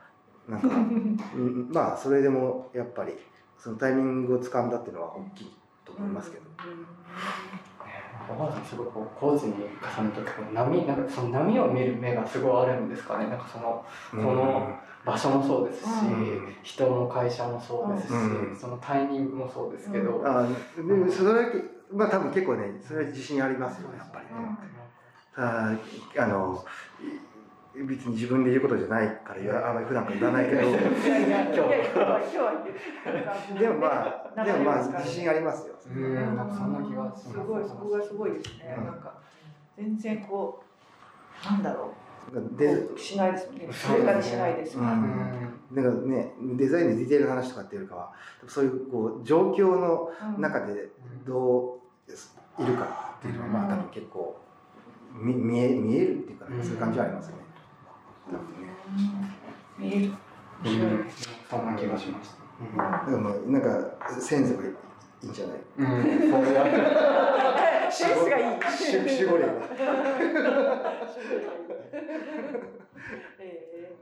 [0.48, 3.14] あなんかうんまあそれでもやっぱり
[3.60, 5.56] そのタイミングを掴んだっていうのは大きい
[5.86, 6.44] と思いますけど、
[8.28, 8.66] おばあさん。
[8.66, 9.70] すごいこう工事に重ね
[10.16, 11.06] た時波なん。
[11.06, 12.90] かその波を見る目がすごいあるん。
[12.90, 13.38] ですかねなん。
[13.38, 16.56] かそのこの場所もそうですし、うん。
[16.64, 18.56] 人も会社もそうですし、うん。
[18.56, 21.58] そのタイミングもそうですけど、あでもそれだけ
[21.92, 24.32] まあ多分結構ねそれは自信ありますよやっぱりね、
[25.36, 25.76] あ
[26.20, 26.64] あの
[27.76, 30.62] い別に自分で言うことじゃないから言わあんまり普段から言わないけど。
[30.68, 33.60] いやいや、今日は、今日は言って。
[33.60, 36.36] でもまあ でもまあ自信ありますよ、うん。
[36.36, 36.50] なん。
[36.50, 37.30] かそんな気がす。
[37.30, 38.76] すごい、そこがすごいですね。
[38.78, 38.86] うん。
[38.86, 39.14] なんか。
[39.78, 41.46] 全然こう。
[41.50, 41.94] なんだろ
[42.58, 42.98] でう。
[42.98, 43.70] しないですもんね。
[43.72, 44.88] それからしないですもん。
[44.88, 48.14] うんなんかねデザインのディテールの話とかっていうよりかは
[48.48, 50.90] そういうこう状況の中で
[51.26, 54.38] どういるかっていうのはまあ多分結構
[55.14, 57.44] 見見え見えるっていうか、ね、そういう感じはありますよね。
[58.30, 58.74] 多分ね
[59.78, 60.14] 見える。
[60.64, 60.90] 面白い。
[61.50, 62.42] そんな気がしました。
[62.78, 64.64] だからまあなんかセンスが
[65.24, 65.58] いいんじゃない？
[65.78, 65.86] うん、
[66.32, 68.62] そうやセンスがいい。
[68.72, 69.54] し守護霊が。
[73.40, 73.96] ええ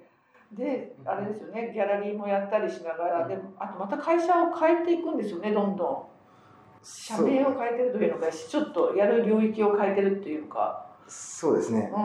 [0.52, 6.04] で、あれですよね、ギャラリーもやったりしながら、でも、あとまた会社を変えていくんですよね、どんどん。
[6.84, 10.86] 社名を変えてるというのか、ちょっとやる領域を変えてるっていうか。
[11.08, 11.92] そうですね。
[11.94, 11.98] う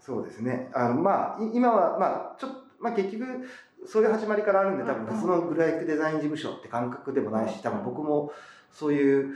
[0.00, 0.70] そうですね。
[0.74, 3.46] あのまあい今はまあちょっとまあ結局
[3.86, 8.32] そういう始まりからあるんで多分うんそのグラフィックデザイン事務所って感覚でもないし多分僕も
[8.72, 9.34] そういう、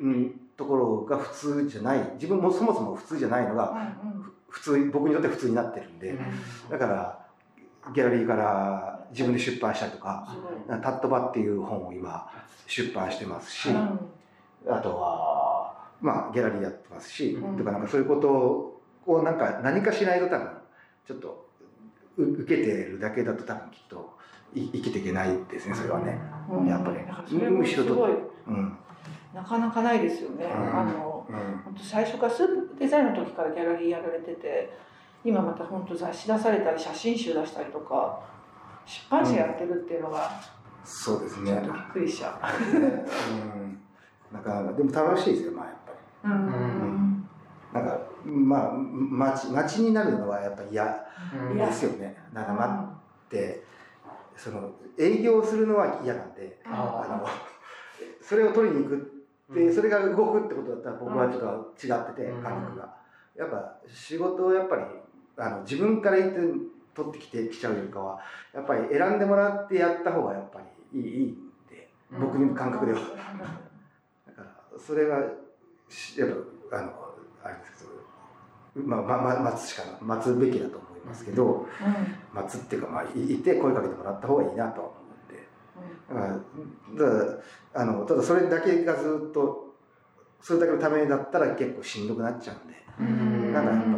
[0.00, 3.94] うん、ところが普通じゃない自分もそもそも普通じゃないのが。
[4.52, 6.14] 普通僕にとって普通になってるんで
[6.70, 7.22] だから
[7.94, 10.52] ギャラリーから自分で出版したりとかすごい。
[10.82, 12.30] 「タットバ」っていう本を今
[12.66, 13.98] 出版してますし、うん。
[14.68, 20.48] あとはまあギャラリーやってますし、うんとかなんかそういうことをなんか何かしないと多分
[21.06, 21.51] ちょっとう
[22.16, 24.18] 受けてるだけだと多分きっと
[24.54, 26.18] い生きていけないですねそれはね。
[26.50, 28.10] うんやっぱりなんかそれもすごい
[28.46, 28.76] うん
[29.34, 30.44] なかなかないですよね。
[30.44, 31.26] うんあの
[31.80, 34.76] 最初からスープデザインの時からギャラリーやられてて、
[35.24, 38.20] 今また本当雑誌出されたり写真集出したりとか
[38.84, 40.42] 出版社やってるっていうのが
[40.84, 41.52] そうですね。
[41.52, 42.38] ちょっとびっくりしちゃ
[42.74, 43.80] うん
[44.32, 45.92] なかなかでも楽しいですよまあやっぱ
[46.28, 46.34] り。
[46.34, 46.36] う。
[46.36, 47.28] うん。
[47.72, 50.84] なんかまあ街街になるのはやっぱ嫌。
[51.54, 52.16] ですよね。
[52.32, 52.72] なんか待
[53.26, 53.64] って。
[54.36, 56.60] その営業するのは嫌なんで。
[56.64, 57.26] ああの
[58.20, 58.96] それを取りに行く
[59.52, 62.42] って、それが動くってことだったら僕はちょっと違ってて、うん。
[62.42, 62.94] 感覚が。
[63.36, 64.82] やっぱ仕事をやっぱり
[65.38, 66.38] あの自分から言って
[66.94, 68.20] 取ってきてきちゃうよりかは
[68.54, 70.60] やっぱり選んでもらってやった方がやっぱ
[70.92, 71.36] りいいいいん
[71.70, 72.98] で僕の感覚では。
[72.98, 75.22] だからそれは
[75.88, 76.28] しやっ
[76.70, 76.92] ぱあの
[77.42, 77.90] あれですけど、
[78.74, 81.66] まあま待つしか待つべきだと思いますけど、
[82.32, 84.96] 待つっていうかまあいいて声かけてもらった方がいいなとは思
[86.88, 87.04] うんで。
[87.04, 87.38] だからただ
[87.74, 89.74] あのただそれだけがずっと
[90.40, 93.52] それだけのためだったら結構しんどくなっちゃうんで、うん。
[93.52, 93.88] なんかやっぱ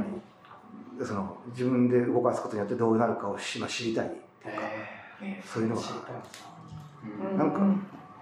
[1.01, 4.63] りその自分で動かすことによってどうなるかをし、まあ、知りたいっていうか、
[5.23, 5.83] えそういうのが。
[5.83, 7.61] うんなんか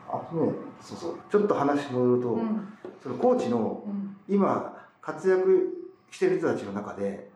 [0.09, 1.19] あとねそうそう。
[1.31, 2.73] ちょっと話戻ると、うん。
[3.03, 4.17] そのコーチのうん。
[4.29, 5.82] 今活躍
[6.13, 7.31] してる人たちの中で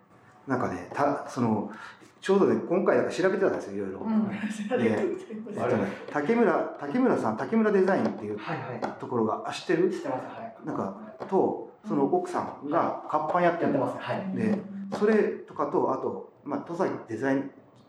[0.46, 1.72] なんかねたその
[2.20, 8.38] ちょうどね今回だから調べてたんですよいろいろ、うんえっとね竹村竹村さん竹村デザインっていう
[9.00, 9.90] ところがあ知ってる？
[9.90, 10.66] 知ってますはい。
[10.66, 10.96] なんか
[11.28, 14.36] とその奥さんが活版やってやってるのますはい。
[14.36, 14.58] で
[14.98, 17.42] それとかとあと、まあ、戸崎デザイ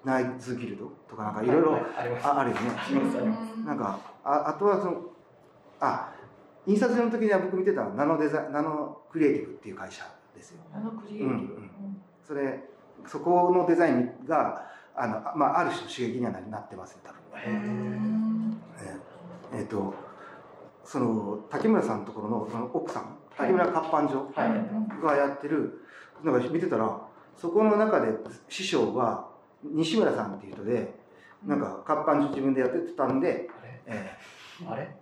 [0.06, 2.28] ナーズギルドとかなんかいろいろはあります。
[2.28, 2.62] ああるよね。
[2.76, 3.60] ありますあります。
[3.66, 5.02] なんかああとはその
[5.80, 6.14] あ
[6.66, 10.06] 印刷の時には僕見てたのはナノデザナノクリエイティブっていう会社
[10.38, 10.60] ですよ。
[10.74, 12.02] あのクリエイティブ、うんうん。
[12.24, 12.64] それ
[13.06, 14.66] そこのデザインが
[14.96, 19.94] あの、あまあ、ある種の刺激にはななってますね多分えーえーと
[20.84, 25.04] その竹村さんのところのその奥さん竹村活版所はい。
[25.04, 25.82] がやってる
[26.24, 27.02] なんか見てたら
[27.36, 28.14] そこの中で
[28.50, 29.28] 師匠は
[29.64, 30.94] 西村さんっていう人で
[31.46, 33.82] なんか活版所自分でやってたんで、あれ？
[33.88, 34.18] え
[34.68, 34.96] あれ？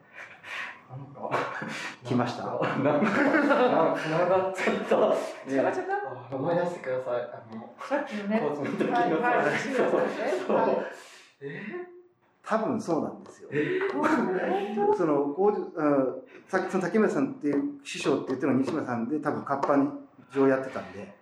[2.04, 2.44] 来ました？
[2.46, 3.10] なんか
[4.02, 4.90] 繋がっちゃった。
[5.48, 5.94] つながっちゃった？
[5.94, 7.14] あ思い出してください。
[7.16, 8.40] あのさっきのね。
[8.40, 8.94] コーチの時の。
[8.94, 9.60] はいはい。
[9.76, 10.68] そうはい。
[11.42, 11.46] え？
[11.82, 11.96] ー
[12.48, 13.50] 多分そうなんですよ。
[13.92, 15.36] 本その
[16.48, 20.00] さっきその竹村さんっていう師匠って言ってるのは西村さんで多分活版
[20.32, 21.16] 所やってたんで。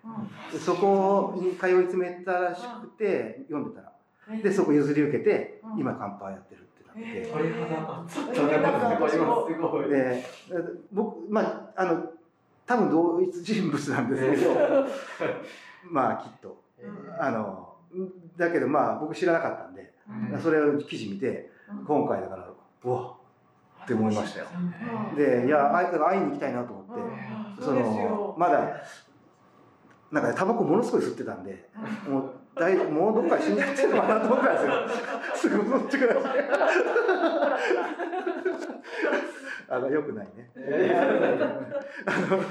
[0.52, 3.94] 当でそこに通い詰めたらしくて読んでたら。
[4.32, 4.42] うん。
[4.42, 5.80] でそこ譲り受けてうん。
[5.80, 6.68] 今乾杯やってる
[7.00, 9.90] って鳥肌立っちゃったすごい。
[9.90, 10.24] で
[10.92, 12.04] 僕まああの
[12.66, 14.56] 多分同一人物なんですけど、
[15.90, 16.62] まあきっと。
[17.20, 17.76] あの
[18.38, 19.94] だけどまあ僕知らなかったんで、
[20.32, 20.40] うん。
[20.40, 21.86] それを記事見てうん。
[21.86, 22.48] 今回だから
[22.84, 23.16] うわ
[23.84, 24.48] って思いましたよ。
[25.12, 28.82] うんでいや会い会いに行きたいなと思って、うんそのまだ
[30.12, 31.70] なんかねタバコものすごい吸ってたんで
[32.08, 34.74] もう大もうどっかで死んじゃってるのかなと思ったんですよ。
[35.36, 36.30] すぐそっちからして
[39.70, 40.52] あのよくないね。
[42.06, 42.44] あの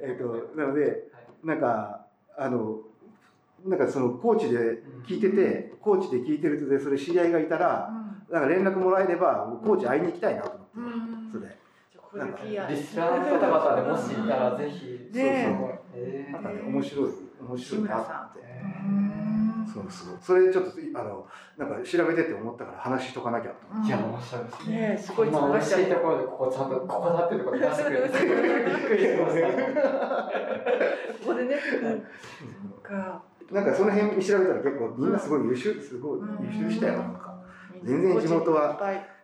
[0.00, 1.04] えっ、となので
[1.42, 2.06] なんか
[2.36, 2.80] あの
[3.64, 7.90] なんかそのコーチで聞いててコーチで聞いてる人でそれ知り合いがいたら
[8.30, 11.32] なんか連絡もらえればコーチ会いに行きたいなと思って、うん。
[11.32, 11.48] それ。
[11.48, 11.56] で
[11.92, 15.16] じゃあこれで PR リスナーの方々でもしいたらぜひ。
[15.16, 15.78] ねそうそう。
[15.94, 16.28] え。
[16.30, 17.10] なんかね面白い
[17.40, 18.40] 面白いなって。
[18.86, 19.03] うん
[19.72, 20.18] そうそう。
[20.20, 23.88] それちょっとあのなんか調べてて思ったから話しとかなきゃと思って。
[23.88, 24.94] いや面白いですね。
[24.94, 28.28] えすごいまあ美味しいところでここちゃんとここだってとこ出してくれてびっ
[28.88, 29.84] くりしました。
[31.24, 31.56] ここでね
[32.82, 36.98] かなんかその辺調べたら結構みんなすごい優秀すごい優秀したよ。
[36.98, 37.34] なんか。
[37.82, 38.80] 全然地元は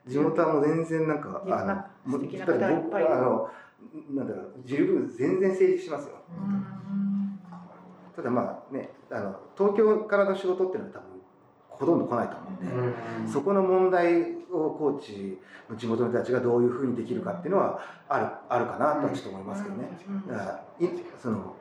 [0.07, 1.75] 地元はもう全然なんかあの
[2.13, 3.07] もう僕方いっぱい。
[3.07, 3.49] あの
[4.11, 6.17] なんだろう十分全然成立しますよ。
[6.29, 7.41] うん。
[8.15, 11.07] ただまあねあの東京からの仕事っていうのは多分
[11.69, 15.39] ほとんど来ないと思うんで、そこの問題を高知
[15.69, 19.89] の地元の人たちがどういうふうにできるかっていうのはあるあるかなとはちょっと思いますけどね、
[20.29, 21.57] だからいその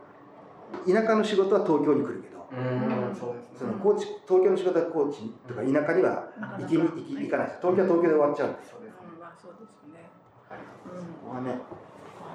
[0.85, 6.27] 田舎の仕事は東京に来るけどうんその高知東京の仕事は高知とか田舎には
[6.59, 7.47] 行きに行き行かない。
[7.47, 8.77] です東京は東京で終わっちゃうんですよ。
[8.77, 9.19] そうですうん。
[9.19, 10.09] まあそうですよね
[11.23, 11.61] ここはね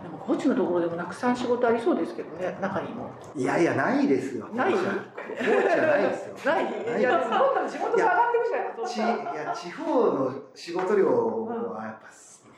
[0.05, 3.11] でも高知のところでもたくさん仕事ありそうですけどね中にも。
[3.35, 4.47] いやいやないですよ。
[4.55, 4.73] ない？
[4.73, 4.93] 高知は
[5.39, 6.37] 高知はないですよ。
[6.53, 6.65] ない？
[6.65, 12.09] ないいやどんどん地元が上がってくじゃないちいや地方の仕事量はやっぱ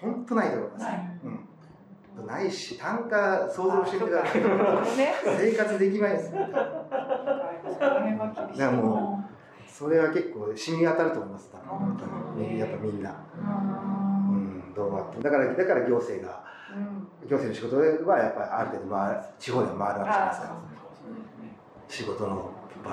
[0.00, 1.20] 本当ないと思います、ない。
[2.18, 4.42] うん、ないし単価想像してみてください
[5.38, 6.24] 生活できないです。
[6.26, 9.24] よその辺は厳しいいやも
[9.68, 11.50] それは結構染み当たると思います
[12.58, 13.14] やっぱみんな、う
[14.32, 15.20] うんん、どうもあって。
[15.22, 16.55] だからだから行政がうん
[17.28, 20.48] 行政の仕事はやっぱりある程度回る地方では回るわけじゃないですか。
[20.48, 20.56] あ
[21.88, 22.50] 仕事の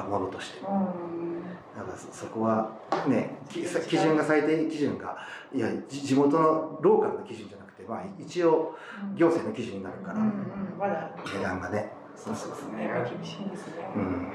[0.09, 0.59] ものとして。
[0.59, 1.43] うん。
[1.75, 2.71] だからそそこは
[3.07, 5.17] ねき基準が最低基準が
[5.53, 8.75] いやじ地元のローカルの基準じゃなくて、まあ、一応
[9.15, 10.23] 行政の基準になるから、うん。
[10.23, 10.31] うん。
[10.79, 11.91] まだ値段がね。
[12.15, 12.89] そうそうそうね。
[13.09, 13.89] 厳しいですね。
[13.95, 14.31] うん。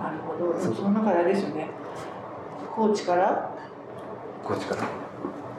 [0.00, 0.58] なるほど。
[0.58, 1.68] そうその中であれですよね。
[2.74, 3.54] 高知から？
[4.42, 4.82] こっちから。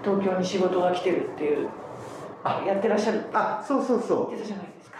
[0.03, 1.71] 東京に仕事が来てるっていうあ
[2.65, 3.21] やってらっしゃる。
[3.33, 4.37] あそうそうそう。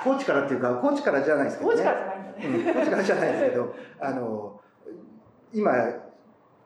[0.03, 1.77] 高知からっていうか高知からじゃないですけどね。
[1.77, 2.71] 高知からじゃないんだね。
[2.71, 4.61] うん、高知からじゃないですけど あの
[5.53, 5.71] 今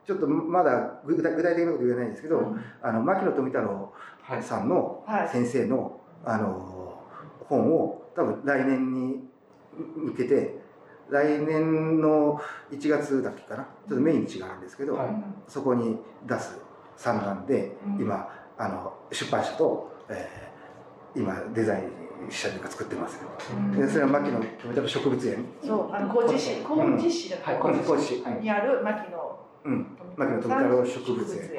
[0.06, 2.62] ちょっとまだ具体具体的なこと言えないんですけど、うん。
[2.82, 3.94] あの牧野富太郎
[4.24, 4.44] はい。
[4.44, 5.30] さんのはい。
[5.30, 6.94] 先生のあの
[7.48, 9.28] 本を多分来年に
[9.96, 10.62] 向けて
[11.10, 12.40] 来年の
[12.72, 13.64] 1月だっけかな。
[13.88, 15.24] ちょっと命日があるんですけど、はい。
[15.48, 16.60] そこに出す
[16.96, 18.02] 算段でうん。
[18.02, 20.53] 今あの出版社と、えー
[21.16, 21.84] 今デザイ
[22.28, 23.30] ンしたというか作ってますよ。
[23.56, 23.72] うん。
[23.80, 25.46] でそれは牧野富太郎植物園。
[25.64, 28.12] そうあの高知市高知市だはい高知高知
[28.42, 29.40] にある牧野。
[29.66, 29.98] うん。
[30.18, 31.50] 牧野富太郎植物園、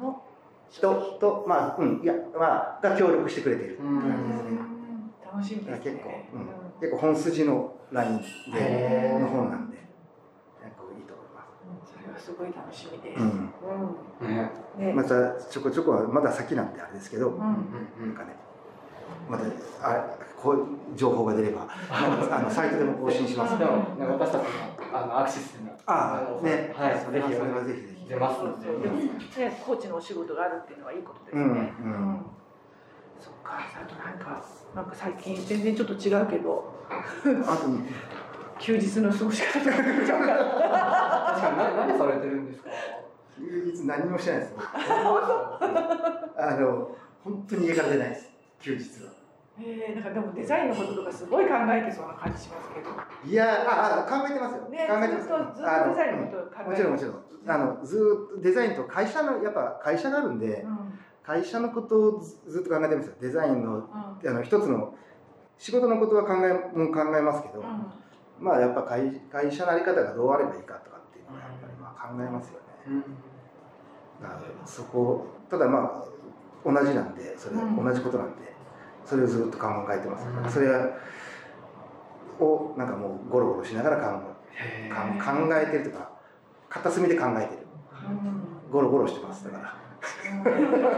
[0.00, 0.22] の
[0.70, 2.00] 人とまあうん。
[2.02, 3.76] いやまあが協力してくれている。
[3.78, 4.74] 感じですね。
[5.32, 6.48] 楽しみです結構、ねうん、
[6.80, 8.18] 結構本筋のライン
[8.52, 9.78] での本なんで
[10.62, 11.44] 結構いいと思いま
[11.84, 11.94] す。
[12.12, 13.20] はすごい楽しみです。
[13.20, 13.50] うん。
[14.20, 14.86] うねん。
[14.86, 14.92] ね。
[14.92, 17.38] またちょこちょこはまだ先なんであれですけど、うん。
[17.38, 18.43] なんかね
[19.28, 19.44] また
[19.82, 20.04] あ
[20.40, 20.66] こう
[20.96, 23.58] 情報が出れば あのサイトでも更新します。
[23.58, 24.48] でも、ね、私たちも
[24.92, 26.72] あのアクシスにああね。
[26.76, 28.68] はいそれはぜひそれはぜひぜひ出ますので。
[28.68, 31.42] ね、コーチのお仕事があるっていうのはいいことですね。
[31.42, 32.20] うんうん。
[33.18, 34.42] そっか、あとなんか、
[34.74, 37.68] なんか最近全然ちょっと違うけど、あと
[38.58, 39.76] 休日の過ごし方とか。
[39.76, 42.68] 確かに何何されてるんですか？
[43.38, 44.54] 休日何もしてないです。
[46.36, 46.90] あの
[47.24, 48.30] 本当に家から出ないです。
[48.60, 49.10] 休日は
[49.56, 52.90] えー、なんかでもデザインのこととかすごい考えてそうな感じしますけど。
[53.24, 57.24] いやああ考えてますよ、ね、考えてますずっとずっとデザインのことを考えてもちろんもちろん。
[57.46, 60.98] あのずーっとデザインと会社のやっぱ会社があるんでうん。
[61.22, 63.14] 会社のことをずずっと考えてますよ。
[63.20, 63.84] デザインのうん。
[63.84, 64.94] あの一つの
[65.56, 67.86] 仕事のことは考えも考えますけど、うん。
[68.40, 73.04] まあやっぱ会会社のあり方がどうあればいいかとかっていうのはやっぱりまあ考えますよね、うん。
[74.66, 76.04] そこただまあ
[76.64, 77.84] 同じなんでそれ、うん。
[77.84, 78.53] 同じことなんで
[79.04, 80.50] それをずっと考えてます、うん。
[80.50, 80.68] それ
[82.40, 86.10] をなんかもうゴロゴロしながら考え考えてるとか
[86.68, 87.66] 片隅で考えてる。
[88.08, 88.70] うん。
[88.70, 89.44] ゴロゴロしてます。
[89.44, 89.84] だから。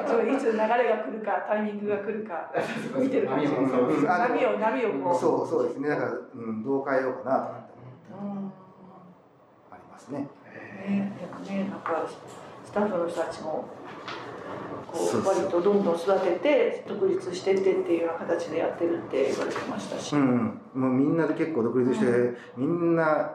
[0.09, 2.51] そういつ流れが来るかタイミングが来るか
[2.99, 5.21] 見てる感じ波を波をこう。
[5.21, 5.89] そうそうですね。
[5.89, 7.75] だから、うん、どう変えようかなとかって。
[8.21, 8.53] うん。
[9.71, 10.29] ありますね。
[10.89, 11.13] ね、
[11.49, 12.09] ねなんか
[12.65, 13.69] スタッフの人たちも
[14.87, 23.31] こそう割とどんどん育てて独立してってっていうような形でやってるって言われてましたし、うんもうみんなで結構独立して、うみんな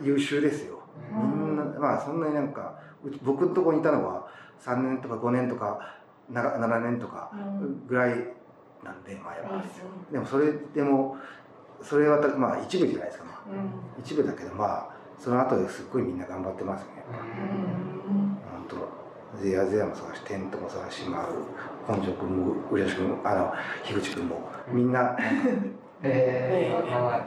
[0.00, 0.80] 優秀ですよ。
[1.10, 2.78] みんなまあそんなになんか
[3.22, 4.28] 僕のところにいたのは
[4.64, 5.94] 3年とか5年とか
[6.30, 7.86] な7年とかうん。
[7.86, 8.16] ぐらい
[8.82, 9.64] なんで前は、
[10.12, 11.16] でもそれでも
[11.82, 14.02] それはたまあ一部じゃないですか、まあ、うん。
[14.02, 14.88] 一部だけどまあ
[15.18, 16.88] その後ですっごいみんな頑張ってますね
[18.08, 18.38] うん。
[18.52, 19.03] 本当
[19.40, 21.28] ゼヤゼヤもそうだしテントもそうだしまあ
[21.86, 23.52] 本庄君も浦吉君もあの
[23.84, 25.02] 樋口君もみんな。
[25.02, 25.22] なんか
[26.06, 27.20] えー、まあ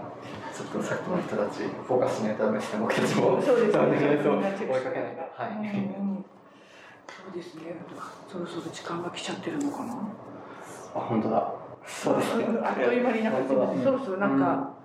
[0.53, 3.79] ちょっとさっきの人たちフォーカスしないとダメですね僕たちもそうですね。
[3.79, 4.29] 追いかけないと。
[4.29, 4.37] は
[5.49, 6.25] うんいうん。
[7.07, 7.75] そうですね。
[8.27, 9.93] そろそろ時間が来ちゃってるのかな？
[10.95, 11.53] あ本当だ。
[11.87, 12.45] そうですね。
[12.63, 13.73] あっという間になんかそろ
[14.05, 14.76] そろなんか、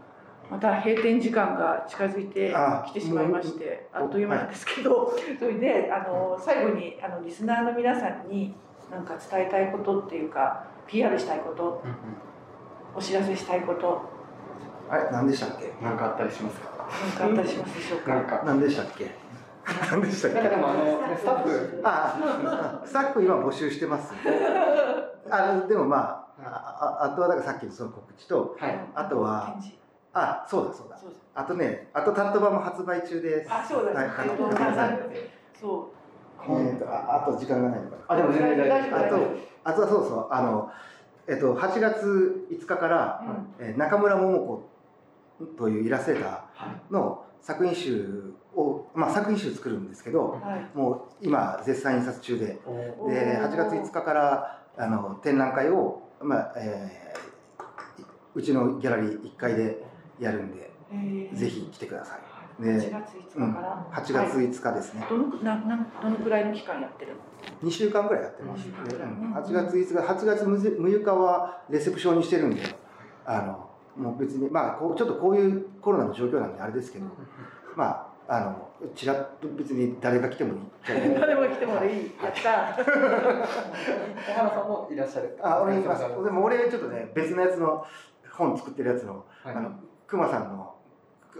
[0.53, 8.55] また閉店時間が近づいてあきてしまいましてあっという間なんですけど、それであの最後にあのリスナーの皆さんに
[8.91, 11.83] 何か伝えたいことっていうか PR したいこと
[12.95, 14.03] お知らせしたいこと。
[14.91, 15.73] あれ何でしたっけ？
[15.83, 16.69] なんかあったりしますか？
[17.09, 19.11] 何かあったりしますでしょうか、なんか何でしたっけ？
[19.91, 20.41] 何でしたっけ？
[20.41, 21.81] なんかでもあのねスタッフ。
[21.83, 24.13] ああスタッフ今募集してます
[25.31, 28.79] あのでもまああああとはだからさっきのその告知とはい。
[28.95, 29.82] あとは展示
[30.15, 30.97] あそうだそうだ。
[30.97, 33.51] そうですあとねあとタット版も発売中です。
[33.53, 34.07] あそうだ、はい。
[34.07, 34.99] あの皆さん
[35.59, 36.03] そう。
[36.45, 37.97] えーとああと時間がないのか。
[38.09, 38.99] あでも全然大丈夫。
[38.99, 39.17] あと
[39.65, 40.27] あとはそうそう。
[40.31, 40.71] あの
[41.29, 43.25] えっと8月5日から、
[43.59, 44.69] えー中村桃子
[45.57, 46.81] というイラストレータはい。
[46.91, 50.77] ーの作品集をまあ作品集作るんですけどはい。
[50.77, 52.59] もう今絶賛印刷中で。
[52.67, 57.23] おでおー8月5日からあの展覧会を、まあえー
[58.35, 59.85] いうちのギャラリー1階で
[60.21, 61.37] やるんで、えー。
[61.37, 62.19] ぜひ来てください。
[62.61, 64.47] 8で月5日から、8月はい。
[64.49, 67.13] 5日ですね、どのななんどのくらいの期間やってる
[67.63, 69.35] の？2週間ぐらいやってます、うんでうん。
[69.35, 72.63] 8月5日8月6日はレセプションにしてるんで
[73.25, 77.07] あのもう別にまあこうちょっとこういうコロナの状況なんであれですけど、
[77.75, 80.61] まああのちらっと別に誰が来てもいい。
[81.21, 82.13] 誰も来てもいい。
[82.23, 82.91] やった小
[84.35, 85.39] 原さんもいらっしゃる。
[85.43, 86.03] あ俺います。
[86.03, 87.85] でも俺ちょっとね別のやつの
[88.31, 89.55] 本作ってるやつのはい。
[89.55, 89.71] あの
[90.13, 90.75] 熊さんの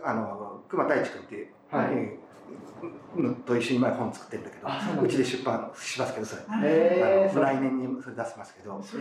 [0.03, 1.89] あの熊太一君っていう、はい。
[1.93, 2.19] え
[3.47, 8.97] と一緒に前本作ってるんだけどうちで出版しますけどそれ、来年にそれ出しますけどす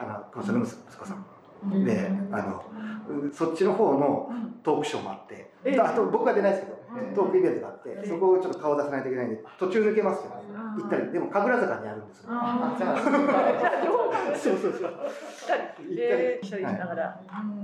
[0.00, 1.26] あの熊さんの息子さん。
[1.64, 1.84] うん。
[1.84, 2.64] であの
[3.08, 4.48] うんそっちの方のうん。
[4.62, 7.14] トークショーもあって、ええあと僕は出ないですけど、うん。
[7.14, 10.42] トークイベントがあって、ええそこをちょっと顔出さないといけないんで途中抜けますけどね。
[10.54, 12.28] うん行ったりでも神楽坂にあるんですよ。
[12.30, 14.92] あじゃあじゃあ両方そうそうそう。
[15.34, 17.20] したりでしたりしながら、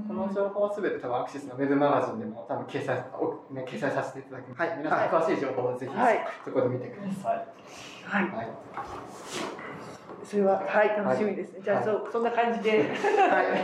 [0.09, 4.61] この情報はすべて多分アクシスのウェブマガジンでも多分掲載おね掲載させていただきます。
[4.61, 4.79] はい。
[4.79, 6.27] 皆さん詳しい情報をぜひはい。
[6.45, 7.47] そこで見てください。
[8.05, 8.31] はい。
[8.31, 8.49] はい。
[10.25, 11.85] それははい楽しみですね、じゃあ、はい。
[11.85, 12.71] そうそんな感じで。
[12.71, 12.81] はい。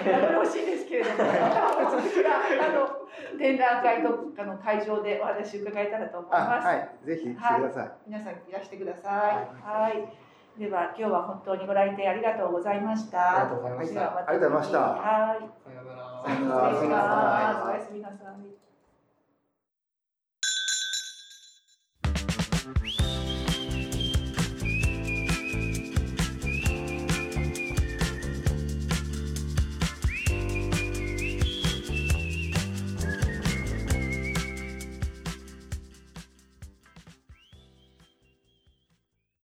[0.09, 3.01] やってほしいですけれども続きはあの
[3.39, 6.91] 展覧会とかの会場でお話伺えたらと思いあます、はい。
[7.05, 9.49] ぜひ来てください、皆さんいらしてください。
[9.65, 13.43] はい、では今日は本当にご来店ありがとうございました。
[13.43, 14.01] ありがとうございました。
[14.01, 14.79] ありがとうございました。
[14.79, 15.39] はい。
[15.65, 16.11] さようなら。
[16.23, 18.61] さようなら失礼しますおやすみなさい。
[22.91, 23.20] した